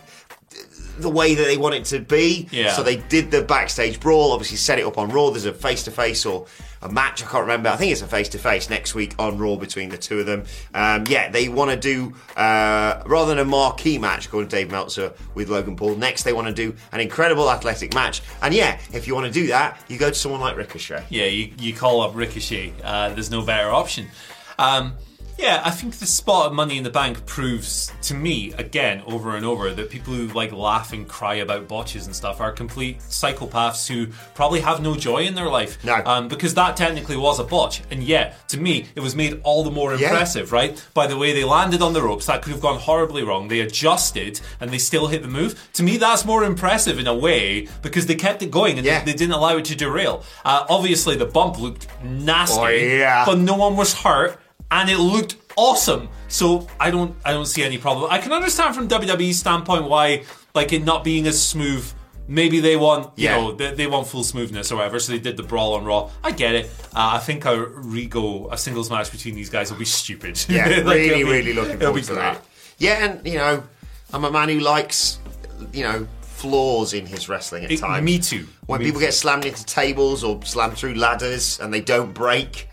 the 0.98 1.10
way 1.10 1.36
that 1.36 1.44
they 1.44 1.58
want 1.58 1.76
it 1.76 1.86
to 1.86 2.00
be. 2.00 2.48
Yeah. 2.52 2.74
So 2.74 2.84
they 2.84 2.98
did 2.98 3.32
the 3.32 3.42
backstage 3.42 4.00
brawl, 4.00 4.32
obviously 4.32 4.58
set 4.58 4.80
it 4.80 4.86
up 4.86 4.98
on 4.98 5.10
Raw. 5.10 5.32
There's 5.32 5.46
a 5.46 5.54
face 5.54 5.84
to 5.84 5.92
face 5.92 6.26
or 6.26 6.46
a 6.82 6.90
match, 6.90 7.24
I 7.24 7.28
can't 7.28 7.42
remember. 7.42 7.70
I 7.70 7.78
think 7.78 7.92
it's 7.92 8.02
a 8.02 8.08
face 8.08 8.30
to 8.30 8.38
face 8.38 8.70
next 8.70 8.94
week 8.94 9.16
on 9.18 9.38
Raw 9.38 9.56
between 9.56 9.90
the 9.90 9.98
two 9.98 10.20
of 10.20 10.26
them. 10.26 10.44
Um, 10.74 11.06
yeah, 11.08 11.30
they 11.30 11.50
want 11.50 11.72
to 11.72 11.78
do, 11.78 12.14
uh, 12.36 13.02
rather 13.06 13.30
than 13.30 13.40
a 13.40 13.46
marquee 13.46 13.98
match, 13.98 14.28
according 14.28 14.50
to 14.50 14.56
Dave 14.56 14.70
Meltzer 14.70 15.14
with 15.34 15.50
Logan 15.50 15.76
Paul, 15.76 15.96
next 15.96 16.24
they 16.24 16.34
want 16.34 16.48
to 16.48 16.54
do 16.54 16.76
an 16.92 17.00
incredible 17.00 17.50
athletic 17.50 17.94
match. 17.94 18.22
And 18.42 18.54
yeah, 18.54 18.80
if 18.92 19.08
you 19.08 19.16
want 19.16 19.28
to 19.28 19.32
do 19.34 19.48
that, 19.48 19.80
you 19.88 19.98
go 19.98 20.10
to 20.10 20.16
someone 20.16 20.42
like 20.42 20.58
Ricochet. 20.58 21.06
Yeah, 21.10 21.26
you, 21.26 21.54
you 21.58 21.74
call 21.74 22.02
up 22.02 22.16
Ricochet. 22.16 22.74
Uh, 22.84 23.10
there's 23.14 23.32
no 23.32 23.44
better 23.44 23.70
option. 23.70 24.08
Um, 24.60 24.94
yeah, 25.38 25.62
I 25.66 25.72
think 25.72 25.96
the 25.96 26.06
spot 26.06 26.48
of 26.48 26.54
Money 26.54 26.78
in 26.78 26.84
the 26.84 26.90
Bank 26.90 27.26
proves 27.26 27.92
to 28.04 28.14
me 28.14 28.54
again 28.54 29.02
over 29.08 29.36
and 29.36 29.46
over 29.46 29.72
that 29.74 29.90
people 29.90 30.14
who 30.14 30.28
like 30.28 30.52
laugh 30.52 30.94
and 30.94 31.08
cry 31.08 31.36
about 31.36 31.68
botches 31.68 32.06
and 32.06 32.16
stuff 32.16 32.40
are 32.40 32.52
complete 32.52 33.00
psychopaths 33.00 33.88
who 33.88 34.08
probably 34.36 34.60
have 34.62 34.82
no 34.82 34.96
joy 34.96 35.24
in 35.24 35.36
their 35.36 35.50
life. 35.50 35.84
No. 35.84 36.02
Um, 36.06 36.28
because 36.28 36.54
that 36.54 36.78
technically 36.78 37.18
was 37.18 37.40
a 37.40 37.44
botch, 37.44 37.82
and 37.92 38.04
yet 38.04 38.48
to 38.50 38.60
me 38.60 38.86
it 38.96 39.00
was 39.02 39.16
made 39.16 39.42
all 39.44 39.64
the 39.64 39.72
more 39.72 39.94
Yeah. 39.96 40.10
impressive, 40.10 40.52
right? 40.52 40.82
By 40.94 41.08
the 41.08 41.18
way 41.18 41.34
they 41.34 41.44
landed 41.44 41.82
on 41.82 41.94
the 41.94 42.02
ropes, 42.02 42.28
that 42.28 42.42
could 42.42 42.52
have 42.52 42.62
gone 42.62 42.80
horribly 42.80 43.24
wrong. 43.24 43.48
They 43.48 43.60
adjusted 43.62 44.40
and 44.60 44.72
they 44.72 44.78
still 44.78 45.08
hit 45.08 45.22
the 45.24 45.28
move. 45.28 45.60
To 45.74 45.84
me, 45.84 45.98
that's 45.98 46.26
more 46.26 46.44
impressive 46.44 47.00
in 47.00 47.08
a 47.08 47.16
way 47.16 47.68
because 47.82 48.06
they 48.06 48.16
kept 48.16 48.42
it 48.44 48.52
going 48.52 48.78
and 48.78 48.86
Yeah. 48.86 49.00
they, 49.00 49.12
they 49.12 49.18
didn't 49.18 49.34
allow 49.34 49.58
it 49.58 49.66
to 49.66 49.76
derail. 49.76 50.24
Uh, 50.46 50.66
obviously, 50.70 51.16
the 51.16 51.26
bump 51.26 51.60
looked 51.60 51.88
nasty, 52.04 52.60
Oh, 52.62 52.68
yeah. 52.68 53.26
but 53.26 53.40
no 53.40 53.56
one 53.56 53.76
was 53.76 53.94
hurt, 53.94 54.40
and 54.82 54.90
it 54.90 54.98
looked 54.98 55.36
awesome. 55.56 56.10
So 56.28 56.68
I 56.80 56.90
don't, 56.92 57.16
I 57.24 57.32
don't 57.32 57.46
see 57.46 57.64
any 57.64 57.78
problem. 57.78 58.10
I 58.12 58.18
can 58.18 58.32
understand 58.32 58.76
from 58.76 58.88
WWE's 58.88 59.38
standpoint 59.40 59.86
why, 59.88 60.24
like, 60.56 60.74
it 60.74 60.84
not 60.84 61.04
being 61.04 61.28
as 61.28 61.42
smooth. 61.42 61.86
Maybe 62.28 62.60
they 62.62 62.76
want, 62.78 63.12
you 63.18 63.26
Yeah. 63.26 63.36
know, 63.38 63.52
they, 63.52 63.74
they 63.76 63.86
want 63.88 64.08
full 64.08 64.24
smoothness 64.24 64.72
or 64.72 64.78
whatever. 64.78 65.00
So 65.00 65.12
they 65.12 65.20
did 65.20 65.38
the 65.38 65.44
brawl 65.44 65.74
on 65.76 65.84
Raw. 65.86 66.10
I 66.24 66.32
get 66.32 66.56
it. 66.56 66.66
Uh, 66.96 67.12
I 67.16 67.20
think 67.20 67.46
a 67.46 67.50
rego, 67.50 68.52
a 68.52 68.58
singles 68.58 68.90
match 68.90 69.12
between 69.12 69.36
these 69.36 69.50
guys 69.50 69.70
will 69.72 69.78
be 69.78 69.86
stupid. 69.86 70.44
Yeah, 70.50 70.66
Like, 70.86 70.86
really, 70.98 71.24
be- 71.24 71.24
really 71.24 71.54
looking 71.54 71.80
forward 71.80 72.04
to 72.06 72.16
that. 72.16 72.42
Yeah, 72.80 73.06
and 73.06 73.28
you 73.28 73.38
know, 73.38 73.62
I'm 74.14 74.24
a 74.24 74.32
man 74.32 74.50
who 74.50 74.60
likes, 74.60 75.20
you 75.74 75.84
know, 75.84 76.08
flaws 76.22 76.94
in 76.94 77.06
his 77.06 77.30
wrestling 77.30 77.66
at 77.66 77.72
It- 77.72 77.80
times. 77.80 78.04
me 78.04 78.20
too. 78.20 78.48
When 78.66 78.80
Me 78.80 78.86
people 78.86 79.02
too. 79.02 79.08
get 79.08 79.14
slammed 79.14 79.46
into 79.46 79.64
tables 79.66 80.24
or 80.24 80.42
slammed 80.46 80.78
through 80.78 80.96
ladders 80.96 81.60
and 81.60 81.74
they 81.74 81.82
don't 81.82 82.14
break, 82.14 82.70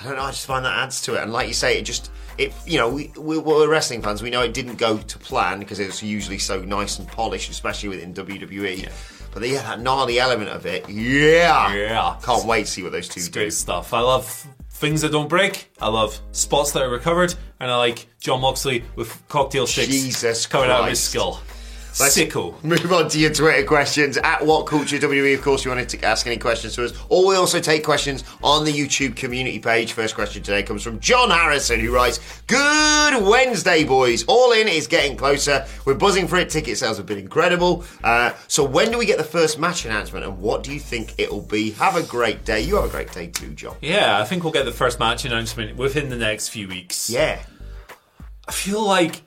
I 0.00 0.04
don't 0.04 0.16
know. 0.16 0.22
I 0.22 0.30
just 0.30 0.46
find 0.46 0.64
that 0.64 0.76
adds 0.78 1.02
to 1.02 1.14
it. 1.14 1.22
And 1.22 1.32
like 1.32 1.48
you 1.48 1.54
say, 1.54 1.78
it 1.78 1.82
just. 1.82 2.10
It, 2.38 2.54
you 2.66 2.78
know, 2.78 2.88
we, 2.88 3.12
we, 3.18 3.36
we're 3.36 3.68
wrestling 3.68 4.00
fans. 4.00 4.22
We 4.22 4.30
know 4.30 4.40
it 4.40 4.54
didn't 4.54 4.76
go 4.76 4.96
to 4.96 5.18
plan 5.18 5.58
because 5.58 5.78
it's 5.78 6.02
usually 6.02 6.38
so 6.38 6.62
nice 6.62 6.98
and 6.98 7.06
polished, 7.06 7.50
especially 7.50 7.90
within 7.90 8.14
WWE. 8.14 8.90
But 9.34 9.46
yeah, 9.46 9.60
that 9.62 9.80
gnarly 9.80 10.18
element 10.18 10.48
of 10.48 10.64
it, 10.64 10.88
yeah, 10.88 11.74
Yeah. 11.74 12.16
Can't 12.22 12.46
wait 12.46 12.64
to 12.64 12.70
see 12.70 12.82
what 12.82 12.92
those 12.92 13.08
two 13.08 13.18
It's 13.20 13.28
do. 13.28 13.40
great 13.40 13.52
stuff. 13.52 13.92
I 13.92 14.00
love 14.00 14.46
things 14.70 15.02
that 15.02 15.12
don't 15.12 15.28
break. 15.28 15.70
I 15.82 15.88
love 15.88 16.18
spots 16.32 16.72
that 16.72 16.82
are 16.82 16.88
recovered, 16.88 17.34
and 17.60 17.70
I 17.70 17.76
like 17.76 18.06
Jon 18.20 18.40
Moxley 18.40 18.84
with 18.96 19.22
cocktail 19.28 19.66
sticks 19.66 19.88
Jesus 19.88 20.46
coming 20.46 20.70
out 20.70 20.82
of 20.84 20.88
his 20.88 21.00
skull. 21.00 21.42
Let's 21.98 22.16
Sicko. 22.16 22.62
Move 22.62 22.92
on 22.92 23.08
to 23.08 23.18
your 23.18 23.32
Twitter 23.32 23.66
questions 23.66 24.16
at 24.18 24.44
What 24.46 24.66
Culture 24.66 24.96
WWE. 24.98 25.34
Of 25.34 25.42
course, 25.42 25.64
you 25.64 25.70
wanted 25.70 25.88
to 25.90 26.04
ask 26.04 26.26
any 26.26 26.36
questions 26.36 26.74
to 26.76 26.84
us, 26.84 26.92
or 27.08 27.26
we 27.26 27.34
also 27.36 27.58
take 27.60 27.84
questions 27.84 28.22
on 28.42 28.64
the 28.64 28.72
YouTube 28.72 29.16
community 29.16 29.58
page. 29.58 29.92
First 29.92 30.14
question 30.14 30.42
today 30.42 30.62
comes 30.62 30.82
from 30.82 31.00
John 31.00 31.30
Harrison, 31.30 31.80
who 31.80 31.92
writes, 31.92 32.20
"Good 32.46 33.22
Wednesday, 33.24 33.84
boys. 33.84 34.24
All 34.28 34.52
in 34.52 34.68
is 34.68 34.86
getting 34.86 35.16
closer. 35.16 35.66
We're 35.84 35.94
buzzing 35.94 36.28
for 36.28 36.36
it. 36.36 36.48
Ticket 36.50 36.78
sales 36.78 36.96
have 36.96 37.06
been 37.06 37.18
incredible. 37.18 37.84
Uh, 38.04 38.32
so 38.46 38.62
when 38.64 38.90
do 38.90 38.98
we 38.98 39.06
get 39.06 39.18
the 39.18 39.24
first 39.24 39.58
match 39.58 39.84
announcement, 39.84 40.24
and 40.24 40.38
what 40.38 40.62
do 40.62 40.72
you 40.72 40.80
think 40.80 41.14
it'll 41.18 41.40
be? 41.42 41.72
Have 41.72 41.96
a 41.96 42.02
great 42.02 42.44
day. 42.44 42.60
You 42.60 42.76
have 42.76 42.84
a 42.84 42.88
great 42.88 43.12
day 43.12 43.26
too, 43.26 43.48
John. 43.50 43.76
Yeah, 43.80 44.18
I 44.20 44.24
think 44.24 44.44
we'll 44.44 44.52
get 44.52 44.64
the 44.64 44.72
first 44.72 44.98
match 45.00 45.24
announcement 45.24 45.76
within 45.76 46.08
the 46.08 46.16
next 46.16 46.48
few 46.48 46.68
weeks. 46.68 47.10
Yeah, 47.10 47.40
I 48.48 48.52
feel 48.52 48.82
like 48.82 49.22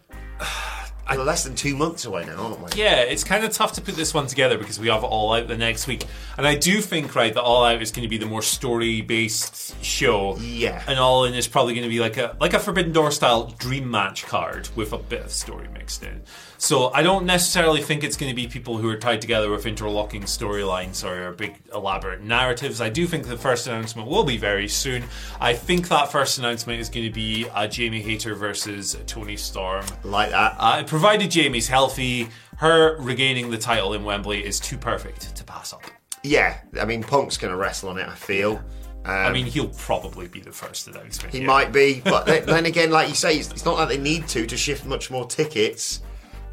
we're 1.11 1.23
less 1.23 1.43
than 1.43 1.55
two 1.55 1.75
months 1.75 2.05
away 2.05 2.25
now, 2.25 2.37
aren't 2.37 2.59
we? 2.59 2.81
Yeah, 2.81 3.01
it's 3.01 3.23
kind 3.23 3.43
of 3.43 3.51
tough 3.51 3.73
to 3.73 3.81
put 3.81 3.95
this 3.95 4.13
one 4.13 4.27
together 4.27 4.57
because 4.57 4.79
we 4.79 4.87
have 4.87 5.03
All 5.03 5.33
Out 5.33 5.47
the 5.47 5.57
next 5.57 5.87
week. 5.87 6.05
And 6.37 6.47
I 6.47 6.55
do 6.55 6.81
think, 6.81 7.15
right, 7.15 7.33
that 7.33 7.41
All 7.41 7.65
Out 7.65 7.81
is 7.81 7.91
going 7.91 8.03
to 8.03 8.09
be 8.09 8.17
the 8.17 8.25
more 8.25 8.41
story 8.41 9.01
based 9.01 9.83
show. 9.83 10.37
Yeah. 10.37 10.83
And 10.87 10.99
All 10.99 11.25
In 11.25 11.33
is 11.33 11.47
probably 11.47 11.73
going 11.73 11.83
to 11.83 11.89
be 11.89 11.99
like 11.99 12.17
a 12.17 12.35
like 12.39 12.53
a 12.53 12.59
Forbidden 12.59 12.93
Door 12.93 13.11
style 13.11 13.47
dream 13.57 13.89
match 13.89 14.25
card 14.25 14.69
with 14.75 14.93
a 14.93 14.97
bit 14.97 15.23
of 15.23 15.31
story 15.31 15.67
mixed 15.73 16.03
in. 16.03 16.21
So 16.63 16.93
I 16.93 17.03
don't 17.03 17.25
necessarily 17.25 17.81
think 17.81 18.05
it's 18.05 18.15
going 18.15 18.29
to 18.29 18.35
be 18.35 18.47
people 18.47 18.77
who 18.77 18.87
are 18.87 18.95
tied 18.95 19.19
together 19.19 19.51
with 19.51 19.65
interlocking 19.65 20.21
storylines 20.21 21.03
or 21.05 21.33
big 21.33 21.55
elaborate 21.73 22.21
narratives. 22.21 22.79
I 22.79 22.87
do 22.87 23.05
think 23.05 23.27
the 23.27 23.35
first 23.35 23.67
announcement 23.67 24.07
will 24.07 24.23
be 24.23 24.37
very 24.37 24.69
soon. 24.69 25.03
I 25.41 25.55
think 25.55 25.89
that 25.89 26.09
first 26.09 26.37
announcement 26.37 26.79
is 26.79 26.87
going 26.87 27.05
to 27.05 27.11
be 27.11 27.49
uh, 27.49 27.67
Jamie 27.67 28.01
Hayter 28.01 28.33
versus 28.33 28.97
Toni 29.07 29.35
Storm. 29.35 29.85
Like 30.05 30.29
that. 30.29 30.55
Uh, 30.57 30.83
provided 30.85 31.29
Jamie's 31.29 31.67
healthy, 31.67 32.29
her 32.55 32.95
regaining 33.01 33.51
the 33.51 33.57
title 33.57 33.93
in 33.93 34.05
Wembley 34.05 34.45
is 34.45 34.61
too 34.61 34.77
perfect 34.77 35.35
to 35.35 35.43
pass 35.43 35.73
up. 35.73 35.83
Yeah, 36.23 36.59
I 36.79 36.85
mean, 36.85 37.03
Punk's 37.03 37.35
going 37.35 37.51
to 37.51 37.57
wrestle 37.57 37.89
on 37.89 37.97
it. 37.97 38.07
I 38.07 38.15
feel. 38.15 38.63
Um, 39.03 39.11
I 39.11 39.33
mean, 39.33 39.47
he'll 39.47 39.67
probably 39.67 40.29
be 40.29 40.39
the 40.39 40.53
first 40.53 40.87
announcement. 40.87 41.33
He 41.33 41.41
yeah. 41.41 41.47
might 41.47 41.73
be, 41.73 41.99
but 42.05 42.25
then, 42.25 42.45
then 42.45 42.65
again, 42.67 42.89
like 42.89 43.09
you 43.09 43.15
say, 43.15 43.35
it's, 43.35 43.51
it's 43.51 43.65
not 43.65 43.75
like 43.75 43.89
they 43.89 43.97
need 43.97 44.29
to 44.29 44.47
to 44.47 44.55
shift 44.55 44.85
much 44.85 45.11
more 45.11 45.25
tickets. 45.25 45.99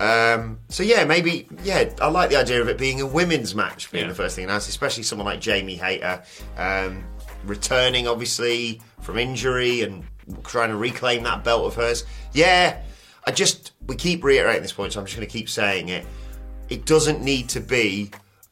Um, 0.00 0.58
so 0.70 0.82
yeah, 0.82 1.04
maybe 1.04 1.46
yeah, 1.62 1.90
I 2.00 2.08
like 2.08 2.30
the 2.30 2.36
idea 2.36 2.60
of 2.62 2.68
it 2.68 2.78
being 2.78 3.00
a 3.02 3.06
women's 3.06 3.54
match 3.54 3.92
being 3.92 4.04
Yeah. 4.04 4.08
the 4.08 4.14
first 4.14 4.34
thing 4.34 4.44
announced, 4.44 4.68
especially 4.68 5.02
someone 5.02 5.26
like 5.26 5.40
Jamie 5.40 5.76
Hayter, 5.76 6.22
um, 6.56 7.04
returning 7.44 8.08
obviously 8.08 8.80
from 9.02 9.18
injury 9.18 9.82
and 9.82 10.04
trying 10.44 10.70
to 10.70 10.76
reclaim 10.76 11.22
that 11.24 11.44
belt 11.44 11.66
of 11.66 11.74
hers. 11.74 12.04
Yeah, 12.32 12.80
I 13.26 13.30
just 13.30 13.72
we 13.86 13.94
keep 13.96 14.24
reiterating 14.24 14.62
this 14.62 14.72
point, 14.72 14.94
so 14.94 15.00
I'm 15.00 15.06
just 15.06 15.16
going 15.16 15.28
to 15.28 15.32
keep 15.32 15.50
saying 15.50 15.90
it. 15.90 16.06
It 16.70 16.86
doesn't 16.86 17.20
need 17.22 17.48
to 17.50 17.60
be 17.60 18.10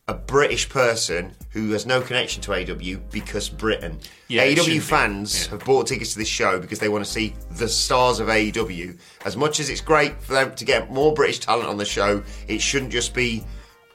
a 0.09 0.15
British 0.15 0.69
person 0.69 1.35
who 1.51 1.71
has 1.73 1.85
no 1.85 2.01
connection 2.01 2.41
to 2.43 2.53
AW 2.55 2.99
because 3.11 3.49
Britain. 3.49 3.99
Yeah, 4.29 4.43
AW 4.45 4.81
fans 4.81 5.45
Yeah. 5.45 5.51
have 5.51 5.65
bought 5.65 5.87
tickets 5.87 6.15
to 6.15 6.19
this 6.19 6.29
show 6.29 6.59
because 6.59 6.79
they 6.79 6.89
want 6.89 7.05
to 7.05 7.11
see 7.11 7.35
the 7.53 7.69
stars 7.69 8.19
of 8.19 8.29
AEW. 8.29 8.97
As 9.27 9.37
much 9.37 9.61
as 9.61 9.69
it's 9.69 9.81
great 9.83 10.21
for 10.23 10.33
them 10.33 10.55
to 10.55 10.65
get 10.65 10.91
more 10.91 11.13
British 11.13 11.41
talent 11.41 11.69
on 11.69 11.77
the 11.77 11.85
show, 11.85 12.23
it 12.47 12.61
shouldn't 12.63 12.91
just 12.93 13.13
be 13.15 13.45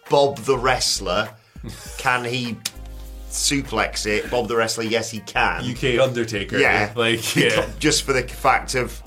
Bob 0.09 0.37
the 0.39 0.57
wrestler. 0.57 1.29
can 1.97 2.23
he 2.25 2.57
suplex 3.29 4.05
it? 4.05 4.29
Bob 4.29 4.47
the 4.47 4.55
wrestler, 4.55 4.83
yes, 4.83 5.09
he 5.09 5.19
can. 5.21 5.63
UK 5.63 5.99
Undertaker. 5.99 6.57
yeah, 6.59 6.91
like 6.95 7.35
yeah. 7.35 7.67
just 7.79 8.03
for 8.03 8.13
the 8.13 8.21
fact 8.23 8.75
of 8.75 9.01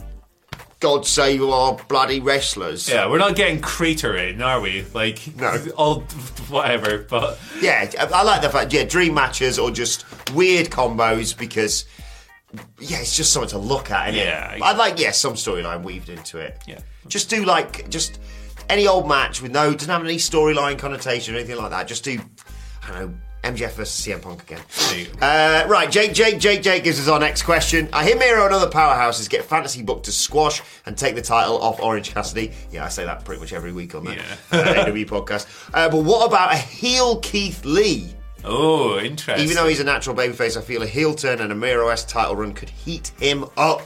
God 0.81 1.07
save 1.07 1.43
our 1.43 1.75
bloody 1.89 2.21
wrestlers. 2.21 2.89
Yeah, 2.89 3.09
we're 3.09 3.19
not 3.19 3.35
getting 3.35 3.61
Crater 3.61 4.17
in, 4.17 4.43
are 4.43 4.61
we? 4.61 4.85
Like, 4.93 5.35
No. 5.37 5.57
all 5.77 6.01
whatever. 6.49 6.99
But 6.99 7.39
Yeah, 7.61 7.91
I 8.13 8.23
like 8.23 8.43
the 8.43 8.51
fact. 8.51 8.73
Yeah, 8.73 8.85
dream 8.85 9.15
matches 9.15 9.59
or 9.59 9.71
just 9.71 10.05
weird 10.33 10.67
combos 10.69 11.37
because 11.37 11.87
yeah, 12.79 12.99
it's 12.99 13.17
just 13.17 13.33
something 13.33 13.51
to 13.51 13.59
look 13.59 13.91
at. 13.91 14.11
Isn't 14.11 14.21
Yeah. 14.27 14.53
it? 14.53 14.63
I'd 14.63 14.77
like 14.77 14.99
yeah 14.99 15.11
some 15.13 15.35
storyline 15.35 15.83
weaved 15.83 16.09
into 16.11 16.39
it. 16.39 16.59
Yeah. 16.67 16.81
just 17.09 17.31
do 17.31 17.45
like 17.45 17.89
just 17.89 18.19
any 18.69 18.87
old 18.87 19.09
match 19.09 19.41
with 19.41 19.53
no 19.53 19.73
doesn't 19.73 19.89
have 19.89 20.05
any 20.05 20.17
storyline 20.17 20.79
connotation 20.79 21.35
or 21.35 21.39
anything 21.39 21.57
like 21.57 21.71
that. 21.71 21.87
Just 21.89 22.05
do 22.05 22.21
I 22.87 22.93
don't 22.93 23.01
know. 23.13 23.15
MJF 23.55 23.73
versus 23.73 24.07
CM 24.07 24.21
Punk 24.23 24.43
again. 24.43 24.61
There 24.89 24.99
you 24.99 25.07
go. 25.07 25.19
Uh, 25.27 25.67
right, 25.69 25.91
Jake, 25.91 26.13
Jake, 26.15 26.39
Jake, 26.41 26.63
Jake 26.63 26.85
gives 26.85 26.99
us 27.01 27.09
our 27.09 27.19
next 27.21 27.43
question. 27.43 27.89
I 27.93 28.05
hear 28.05 28.17
Miro 28.19 28.45
and 28.45 28.55
other 28.55 28.69
powerhouses 28.71 29.29
get 29.31 29.45
fantasy 29.45 29.83
booked 29.83 30.05
to 30.07 30.13
squash 30.13 30.63
and 30.87 30.97
take 30.97 31.15
the 31.15 31.23
title 31.23 31.61
off 31.61 31.81
Orange 31.81 32.13
Cassidy. 32.13 32.53
Yeah, 32.71 32.85
I 32.85 32.89
say 32.89 33.05
that 33.05 33.25
pretty 33.25 33.41
much 33.41 33.53
every 33.53 33.73
week 33.73 33.95
on 33.95 34.05
the 34.05 34.15
Yeah. 34.15 34.23
uh, 34.53 34.91
AW 34.91 35.05
podcast. 35.05 35.47
Uh, 35.73 35.89
but 35.89 36.03
what 36.05 36.27
about 36.27 36.53
a 36.53 36.57
heel 36.57 37.19
Keith 37.21 37.65
Lee? 37.65 38.13
oh, 38.45 38.99
interesting. 39.01 39.43
Even 39.45 39.57
though 39.57 39.67
he's 39.69 39.81
a 39.81 39.85
natural 39.85 40.15
babyface, 40.15 40.57
I 40.57 40.61
feel 40.61 40.83
a 40.83 40.87
heel 40.87 41.15
turn 41.15 41.41
and 41.41 41.51
a 41.51 41.55
Miro 41.55 41.89
S 41.89 42.05
title 42.05 42.37
run 42.37 42.53
could 42.53 42.69
heat 42.71 43.11
him 43.19 43.45
up. 43.57 43.83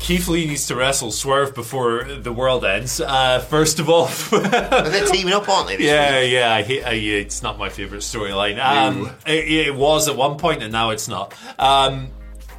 Keith 0.00 0.28
Lee 0.28 0.46
needs 0.46 0.66
to 0.68 0.76
wrestle 0.76 1.10
Swerve 1.10 1.54
before 1.54 2.04
the 2.04 2.32
world 2.32 2.64
ends. 2.64 3.00
Uh, 3.00 3.40
first 3.40 3.78
of 3.78 3.88
all, 3.90 4.06
they're 4.30 5.06
teaming 5.06 5.34
up, 5.34 5.48
aren't 5.48 5.68
they? 5.68 5.78
Yeah, 5.78 6.20
yeah, 6.20 6.54
I 6.54 6.62
hate, 6.62 6.84
I, 6.84 6.92
it's 6.92 7.42
not 7.42 7.58
my 7.58 7.68
favorite 7.68 8.00
storyline. 8.00 8.58
Um, 8.58 9.10
it, 9.26 9.66
it 9.68 9.74
was 9.74 10.08
at 10.08 10.16
one 10.16 10.38
point, 10.38 10.62
and 10.62 10.72
now 10.72 10.90
it's 10.90 11.08
not. 11.08 11.34
Um, 11.58 12.08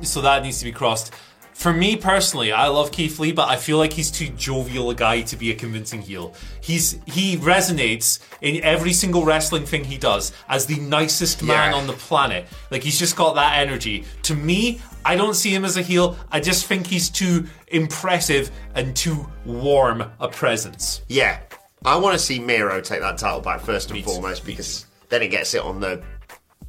so 0.01 0.21
that 0.21 0.43
needs 0.43 0.59
to 0.59 0.65
be 0.65 0.71
crossed. 0.71 1.13
For 1.59 1.73
me 1.73 1.97
personally, 1.97 2.53
I 2.53 2.67
love 2.67 2.89
Keith 2.89 3.19
Lee, 3.19 3.33
but 3.33 3.49
I 3.49 3.57
feel 3.57 3.77
like 3.77 3.91
he's 3.91 4.09
too 4.09 4.29
jovial 4.29 4.91
a 4.91 4.95
guy 4.95 5.23
to 5.23 5.35
be 5.35 5.51
a 5.51 5.55
convincing 5.55 6.01
heel. 6.01 6.33
He's 6.61 6.97
he 7.05 7.35
resonates 7.35 8.19
in 8.39 8.63
every 8.63 8.93
single 8.93 9.25
wrestling 9.25 9.65
thing 9.65 9.83
he 9.83 9.97
does 9.97 10.31
as 10.47 10.67
the 10.67 10.77
nicest 10.79 11.43
man 11.43 11.71
Yeah. 11.71 11.77
on 11.77 11.85
the 11.85 11.91
planet. 11.93 12.47
Like 12.71 12.81
he's 12.81 12.97
just 12.97 13.17
got 13.17 13.35
that 13.35 13.57
energy. 13.59 14.05
To 14.23 14.35
me, 14.35 14.79
I 15.03 15.17
don't 15.17 15.33
see 15.33 15.53
him 15.53 15.65
as 15.65 15.75
a 15.75 15.81
heel. 15.81 16.17
I 16.31 16.39
just 16.39 16.65
think 16.65 16.87
he's 16.87 17.09
too 17.09 17.45
impressive 17.67 18.51
and 18.75 18.95
too 18.95 19.29
warm 19.43 20.09
a 20.21 20.29
presence. 20.29 21.01
Yeah. 21.09 21.39
I 21.83 21.97
want 21.97 22.17
to 22.17 22.23
see 22.23 22.39
Miro 22.39 22.79
take 22.79 23.01
that 23.01 23.17
title 23.17 23.41
back 23.41 23.59
first 23.59 23.89
and 23.89 23.97
Me 23.97 24.01
foremost 24.01 24.45
me 24.45 24.53
because 24.53 24.85
then 25.09 25.21
it 25.23 25.27
gets 25.27 25.53
it 25.53 25.61
on 25.61 25.81
the 25.81 26.01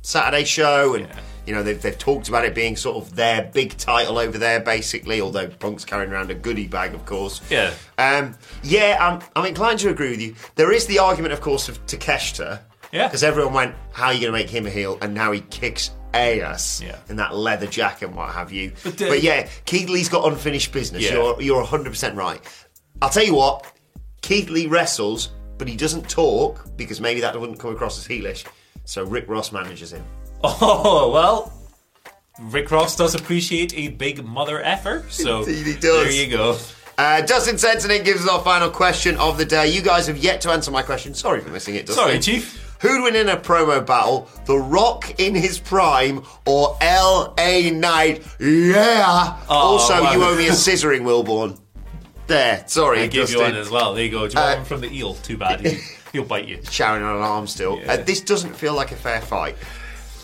Saturday 0.03 0.43
show 0.45 0.95
and. 0.95 1.07
You 1.51 1.57
know, 1.57 1.65
they've, 1.65 1.83
they've 1.83 1.99
talked 1.99 2.29
about 2.29 2.45
it 2.45 2.55
being 2.55 2.77
sort 2.77 2.97
of 2.97 3.17
their 3.17 3.43
big 3.53 3.77
title 3.77 4.19
over 4.19 4.39
there, 4.39 4.61
basically, 4.61 5.21
although 5.21 5.49
Punk's 5.49 5.85
carrying 5.85 6.13
around 6.13 6.31
a 6.31 6.35
goodie 6.37 6.69
bag, 6.69 6.95
of 6.95 7.05
course. 7.07 7.41
Yeah. 7.51 7.75
Um, 7.99 8.37
yeah, 8.63 8.97
I'm, 9.01 9.21
I'm 9.35 9.47
inclined 9.47 9.81
to 9.81 9.89
agree 9.89 10.11
with 10.11 10.21
you. 10.21 10.37
There 10.55 10.71
is 10.73 10.87
the 10.87 11.01
argument, 11.01 11.33
of 11.33 11.41
course, 11.41 11.69
of 11.69 11.85
Takeshita. 11.87 12.61
Yeah. 12.93 13.09
Because 13.09 13.25
everyone 13.25 13.53
went, 13.53 13.75
how 13.93 14.07
are 14.07 14.13
you 14.15 14.21
going 14.21 14.33
to 14.33 14.39
make 14.39 14.49
him 14.49 14.65
a 14.65 14.71
heel? 14.71 14.97
And 15.03 15.13
now 15.13 15.33
he 15.33 15.41
kicks 15.41 15.91
ass 16.15 16.81
Yeah. 16.81 16.99
in 17.09 17.17
that 17.17 17.35
leather 17.35 17.67
jacket 17.67 18.07
and 18.07 18.15
what 18.15 18.33
have 18.33 18.53
you. 18.53 18.71
But, 18.85 18.99
But, 18.99 19.11
uh, 19.11 19.15
yeah, 19.15 19.49
Keith 19.65 19.89
Lee's 19.89 20.09
got 20.09 20.31
unfinished 20.31 20.71
business. 20.73 21.03
Yeah. 21.03 21.15
You're, 21.15 21.43
you're 21.43 21.65
100% 21.65 22.15
right. 22.15 22.41
I'll 23.03 23.11
tell 23.11 23.25
you 23.25 23.35
what, 23.35 23.67
Keith 24.23 24.51
Lee 24.51 24.67
wrestles, 24.69 25.31
but 25.59 25.67
he 25.67 25.75
doesn't 25.77 26.09
talk 26.09 26.77
because 26.77 27.01
maybe 27.01 27.21
that 27.23 27.39
wouldn't 27.41 27.59
come 27.59 27.73
across 27.75 27.99
as 27.99 28.07
heelish. 28.07 28.47
So 28.85 29.03
Rick 29.05 29.29
Ross 29.29 29.51
manages 29.53 29.93
him. 29.93 30.05
Oh, 30.45 31.11
well, 31.13 31.53
Rick 32.41 32.71
Ross 32.71 32.97
does 32.97 33.15
appreciate 33.15 33.75
a 33.77 33.89
big 33.89 34.25
mother 34.25 34.61
effer, 34.63 35.05
so 35.11 35.41
Indeed 35.41 35.67
he 35.67 35.73
does. 35.75 35.83
there 35.83 36.11
you 36.13 36.29
go. 36.31 36.57
Uh, 36.97 37.21
Dustin 37.23 37.57
Sensinik 37.57 38.05
gives 38.05 38.23
us 38.25 38.29
our 38.31 38.41
final 38.43 38.71
question 38.71 39.17
of 39.17 39.39
the 39.39 39.45
day. 39.45 39.69
You 39.69 39.81
guys 39.83 40.07
have 40.07 40.19
yet 40.19 40.41
to 40.43 40.51
answer 40.51 40.71
my 40.71 40.83
question. 40.83 41.15
Sorry 41.15 41.41
for 41.41 41.49
missing 41.51 41.75
it, 41.75 41.87
Dustin. 41.87 42.05
Sorry, 42.05 42.19
Chief. 42.19 42.67
Who'd 42.81 43.03
win 43.03 43.17
in 43.17 43.29
a 43.29 43.37
promo 43.37 43.85
battle? 43.85 44.29
The 44.47 44.57
Rock 44.57 45.19
in 45.21 45.35
his 45.35 45.59
prime 45.59 46.23
or 46.47 46.77
L.A. 46.81 47.71
Knight? 47.71 48.27
Yeah. 48.39 49.39
also, 49.49 49.95
Oh, 49.95 50.03
wow. 50.03 50.13
you 50.13 50.25
owe 50.25 50.37
me 50.37 50.49
a 50.49 50.53
scissoring, 50.53 51.03
Wilbourn. 51.03 51.59
There. 52.27 52.65
Sorry, 52.67 53.01
I 53.01 53.07
give 53.07 53.23
Dustin. 53.25 53.39
you 53.41 53.45
one 53.45 53.55
as 53.57 53.71
well. 53.71 53.93
There 53.95 54.05
you 54.05 54.11
go. 54.11 54.29
Do 54.29 54.35
you 54.35 54.41
want 54.41 54.55
Uh, 54.55 54.57
one 54.59 54.65
from 54.67 54.81
the 54.81 54.95
eel? 54.97 55.15
Too 55.15 55.37
bad. 55.37 55.61
He- 55.61 55.79
He'll 56.13 56.25
bite 56.25 56.49
you. 56.49 56.59
Shouting 56.69 57.05
on 57.05 57.17
an 57.17 57.23
arm 57.23 57.47
still. 57.47 57.79
Yeah. 57.79 57.93
Uh, 57.93 57.97
this 57.99 58.21
doesn't 58.21 58.55
feel 58.57 58.75
like 58.75 58.91
a 58.93 58.97
fair 58.97 59.21
fight. 59.21 59.57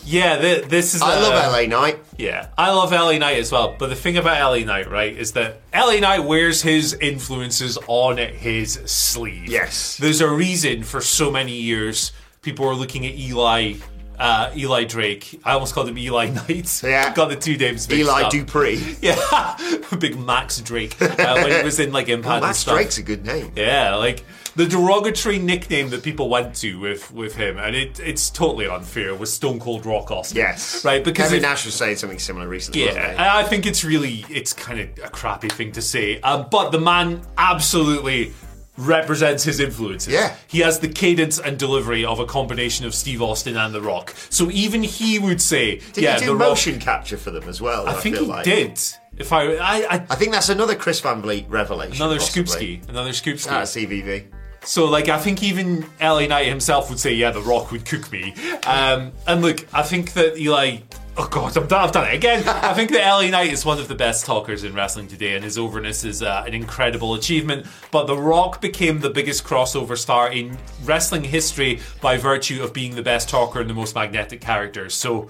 Yeah, 0.05 0.39
th- 0.39 0.65
this 0.65 0.95
is. 0.95 1.01
I 1.01 1.17
uh, 1.17 1.21
love 1.21 1.43
L.A. 1.43 1.67
Knight. 1.67 1.99
Yeah, 2.17 2.49
I 2.57 2.71
love 2.71 2.91
LA 2.91 3.17
Knight 3.17 3.37
as 3.37 3.51
well. 3.51 3.75
But 3.77 3.87
the 3.87 3.95
thing 3.95 4.17
about 4.17 4.39
LA 4.51 4.65
Knight, 4.65 4.89
right, 4.89 5.15
is 5.15 5.33
that 5.33 5.61
LA 5.73 5.99
Knight 5.99 6.19
wears 6.19 6.61
his 6.61 6.93
influences 6.93 7.77
on 7.87 8.17
his 8.17 8.73
sleeve. 8.85 9.49
Yes. 9.49 9.97
There's 9.97 10.21
a 10.21 10.29
reason 10.29 10.83
for 10.83 11.01
so 11.01 11.29
many 11.29 11.53
years 11.53 12.11
people 12.41 12.65
were 12.65 12.75
looking 12.75 13.05
at 13.05 13.13
Eli. 13.15 13.73
Uh, 14.17 14.51
Eli 14.55 14.83
Drake. 14.85 15.39
I 15.43 15.51
almost 15.53 15.75
called 15.75 15.89
him 15.89 15.97
Eli 15.97 16.29
Knight. 16.29 16.81
Yeah. 16.83 17.13
Got 17.13 17.29
the 17.29 17.35
two 17.35 17.55
names 17.57 17.87
mixed 17.87 17.99
Eli 18.01 18.23
up. 18.23 18.31
Dupree. 18.31 18.97
Yeah, 19.01 19.57
big 19.99 20.17
Max 20.17 20.59
Drake 20.61 20.99
uh, 21.01 21.35
when 21.35 21.51
he 21.51 21.63
was 21.63 21.79
in 21.79 21.91
like 21.91 22.09
Impact 22.09 22.35
and 22.35 22.41
Max. 22.43 22.63
Drake's 22.63 22.97
a 22.97 23.03
good 23.03 23.25
name. 23.25 23.51
Yeah, 23.55 23.95
like 23.95 24.23
the 24.55 24.65
derogatory 24.65 25.37
nickname 25.37 25.91
that 25.91 26.01
people 26.01 26.29
went 26.29 26.55
to 26.55 26.79
with 26.79 27.11
with 27.11 27.35
him, 27.35 27.57
and 27.59 27.75
it 27.75 27.99
it's 27.99 28.29
totally 28.31 28.67
unfair. 28.67 29.13
Was 29.15 29.31
Stone 29.31 29.59
Cold 29.59 29.85
Rock 29.85 30.09
Austin? 30.09 30.37
Yes. 30.37 30.83
right. 30.83 31.03
Because 31.03 31.25
Kevin 31.25 31.37
if- 31.37 31.41
Nash 31.43 31.65
was 31.65 31.75
saying 31.75 31.97
something 31.97 32.17
similar 32.19 32.47
recently. 32.47 32.85
yeah? 32.85 33.15
I 33.19 33.43
think 33.43 33.65
it's 33.67 33.83
really 33.85 34.25
it's 34.29 34.51
kind 34.53 34.79
of 34.79 34.89
a 35.05 35.09
crappy 35.09 35.49
thing 35.49 35.73
to 35.73 35.81
say, 35.81 36.19
um, 36.21 36.47
but 36.49 36.71
the 36.71 36.79
man 36.79 37.21
absolutely 37.37 38.33
represents 38.77 39.43
his 39.43 39.59
influences. 39.59 40.13
Yeah. 40.13 40.35
He 40.47 40.59
has 40.59 40.79
the 40.79 40.87
cadence 40.87 41.39
and 41.39 41.57
delivery 41.57 42.05
of 42.05 42.19
a 42.19 42.25
combination 42.25 42.85
of 42.85 42.93
Steve 42.93 43.21
Austin 43.21 43.57
and 43.57 43.73
The 43.73 43.81
Rock. 43.81 44.13
So 44.29 44.49
even 44.51 44.83
he 44.83 45.19
would 45.19 45.41
say, 45.41 45.77
Did 45.93 46.03
yeah, 46.03 46.13
he 46.15 46.19
do 46.21 46.25
The 46.27 46.35
Rock. 46.35 46.49
motion 46.49 46.79
capture 46.79 47.17
for 47.17 47.31
them 47.31 47.49
as 47.49 47.59
well? 47.61 47.87
I 47.87 47.93
think 47.93 48.15
feel 48.15 48.25
he 48.25 48.31
like. 48.31 48.43
did. 48.45 48.79
If 49.17 49.33
I, 49.33 49.55
I, 49.55 49.75
I 49.95 50.05
I 50.11 50.15
think 50.15 50.31
that's 50.31 50.49
another 50.49 50.75
Chris 50.75 50.99
Van 50.99 51.21
Vliet 51.23 51.49
revelation. 51.49 51.95
another 51.95 52.19
possibly. 52.19 52.77
Scoopski, 52.77 52.89
another 52.89 53.09
Scoopski. 53.09 53.51
Ah, 53.51 53.61
CVV. 53.63 54.27
So, 54.63 54.85
like, 54.85 55.07
I 55.07 55.17
think 55.17 55.41
even 55.43 55.85
LA 56.01 56.27
Knight 56.27 56.47
himself 56.47 56.89
would 56.89 56.99
say, 56.99 57.13
yeah, 57.13 57.31
The 57.31 57.41
Rock 57.41 57.71
would 57.71 57.85
cook 57.85 58.11
me. 58.11 58.33
Um, 58.65 59.13
and 59.25 59.41
look, 59.41 59.65
I 59.73 59.81
think 59.81 60.13
that 60.13 60.37
Eli. 60.37 60.79
Oh, 61.19 61.27
God, 61.27 61.57
I've 61.57 61.67
done, 61.67 61.83
I've 61.83 61.91
done 61.91 62.07
it 62.07 62.13
again. 62.13 62.47
I 62.47 62.75
think 62.75 62.91
that 62.91 63.03
LA 63.03 63.31
Knight 63.31 63.51
is 63.51 63.65
one 63.65 63.79
of 63.79 63.87
the 63.87 63.95
best 63.95 64.23
talkers 64.23 64.63
in 64.63 64.75
wrestling 64.75 65.07
today, 65.07 65.33
and 65.33 65.43
his 65.43 65.57
overness 65.57 66.03
is 66.03 66.21
uh, 66.21 66.43
an 66.45 66.53
incredible 66.53 67.15
achievement. 67.15 67.65
But 67.89 68.05
The 68.05 68.15
Rock 68.15 68.61
became 68.61 68.99
the 68.99 69.09
biggest 69.09 69.43
crossover 69.43 69.97
star 69.97 70.31
in 70.31 70.59
wrestling 70.83 71.23
history 71.23 71.79
by 72.01 72.17
virtue 72.17 72.61
of 72.61 72.71
being 72.71 72.93
the 72.93 73.01
best 73.01 73.29
talker 73.29 73.59
and 73.59 73.67
the 73.67 73.73
most 73.73 73.95
magnetic 73.95 74.41
character. 74.41 74.91
So, 74.91 75.27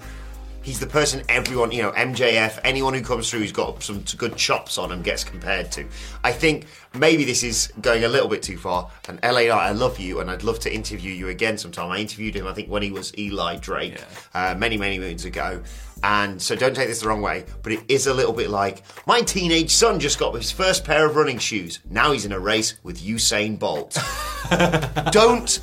He's 0.62 0.80
the 0.80 0.86
person 0.86 1.22
everyone, 1.28 1.72
you 1.72 1.82
know, 1.82 1.92
MJF, 1.92 2.60
anyone 2.64 2.92
who 2.94 3.02
comes 3.02 3.30
through 3.30 3.40
who's 3.40 3.52
got 3.52 3.82
some 3.82 4.02
good 4.16 4.36
chops 4.36 4.76
on 4.76 4.92
him 4.92 5.02
gets 5.02 5.24
compared 5.24 5.72
to. 5.72 5.86
I 6.22 6.32
think 6.32 6.66
maybe 6.94 7.24
this 7.24 7.42
is 7.42 7.72
going 7.80 8.04
a 8.04 8.08
little 8.08 8.28
bit 8.28 8.42
too 8.42 8.58
far. 8.58 8.90
And 9.08 9.18
LA 9.22 9.42
Knight, 9.42 9.50
I 9.50 9.70
love 9.72 9.98
you, 9.98 10.20
and 10.20 10.30
I'd 10.30 10.42
love 10.42 10.58
to 10.60 10.74
interview 10.74 11.12
you 11.12 11.28
again 11.28 11.58
sometime. 11.58 11.90
I 11.90 11.98
interviewed 11.98 12.34
him, 12.34 12.46
I 12.46 12.52
think, 12.52 12.68
when 12.68 12.82
he 12.82 12.90
was 12.90 13.16
Eli 13.16 13.56
Drake 13.56 14.02
uh, 14.34 14.54
many, 14.58 14.76
many 14.76 14.98
moons 14.98 15.24
ago. 15.24 15.62
And 16.02 16.40
so 16.40 16.54
don't 16.54 16.74
take 16.74 16.88
this 16.88 17.00
the 17.00 17.08
wrong 17.08 17.22
way, 17.22 17.44
but 17.62 17.72
it 17.72 17.80
is 17.88 18.06
a 18.06 18.14
little 18.14 18.32
bit 18.32 18.50
like 18.50 18.82
my 19.06 19.20
teenage 19.20 19.70
son 19.70 19.98
just 19.98 20.18
got 20.18 20.34
his 20.34 20.50
first 20.50 20.84
pair 20.84 21.06
of 21.06 21.16
running 21.16 21.38
shoes. 21.38 21.80
Now 21.90 22.12
he's 22.12 22.24
in 22.24 22.32
a 22.32 22.38
race 22.38 22.74
with 22.82 23.02
Usain 23.02 23.58
Bolt. 23.58 23.98
don't 25.12 25.60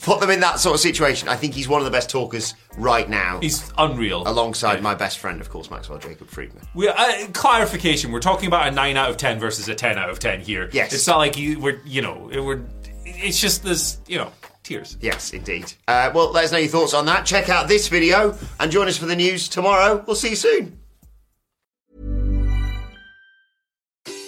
put 0.00 0.20
them 0.20 0.30
in 0.30 0.40
that 0.40 0.58
sort 0.60 0.74
of 0.74 0.80
situation. 0.80 1.28
I 1.28 1.36
think 1.36 1.54
he's 1.54 1.68
one 1.68 1.80
of 1.80 1.84
the 1.84 1.90
best 1.90 2.10
talkers 2.10 2.54
right 2.76 3.08
now. 3.08 3.40
he's 3.40 3.70
unreal. 3.78 4.22
alongside 4.26 4.82
my 4.82 4.94
best 4.94 5.18
friend, 5.18 5.40
of 5.40 5.50
course, 5.50 5.70
Maxwell 5.70 5.98
Jacob 5.98 6.28
Friedman. 6.28 6.62
We, 6.74 6.88
uh, 6.88 7.26
clarification: 7.32 8.12
We're 8.12 8.20
talking 8.20 8.46
about 8.46 8.68
a 8.68 8.70
nine 8.70 8.96
out 8.96 9.10
of 9.10 9.16
ten 9.16 9.38
versus 9.38 9.68
a 9.68 9.74
ten 9.74 9.98
out 9.98 10.10
of 10.10 10.18
ten 10.18 10.40
here. 10.40 10.68
Yes. 10.72 10.92
it's 10.92 11.06
not 11.06 11.18
like 11.18 11.36
you, 11.36 11.60
we're, 11.60 11.80
you 11.84 12.02
know, 12.02 12.28
it, 12.30 12.40
we're. 12.40 12.62
It's 13.06 13.40
just 13.40 13.62
this, 13.62 13.98
you 14.06 14.18
know, 14.18 14.32
tears. 14.62 14.96
Yes, 15.00 15.32
indeed. 15.32 15.72
Uh, 15.86 16.10
well, 16.14 16.32
let 16.32 16.44
us 16.44 16.52
know 16.52 16.58
your 16.58 16.68
thoughts 16.68 16.94
on 16.94 17.06
that. 17.06 17.26
Check 17.26 17.48
out 17.48 17.68
this 17.68 17.88
video 17.88 18.36
and 18.58 18.72
join 18.72 18.88
us 18.88 18.96
for 18.96 19.06
the 19.06 19.16
news 19.16 19.48
tomorrow. 19.48 20.02
We'll 20.06 20.16
see 20.16 20.30
you 20.30 20.36
soon. 20.36 20.78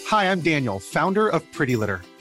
Hi, 0.09 0.31
I'm 0.31 0.40
Daniel, 0.40 0.79
founder 0.79 1.29
of 1.29 1.50
Pretty 1.50 1.74
Litter. 1.74 2.00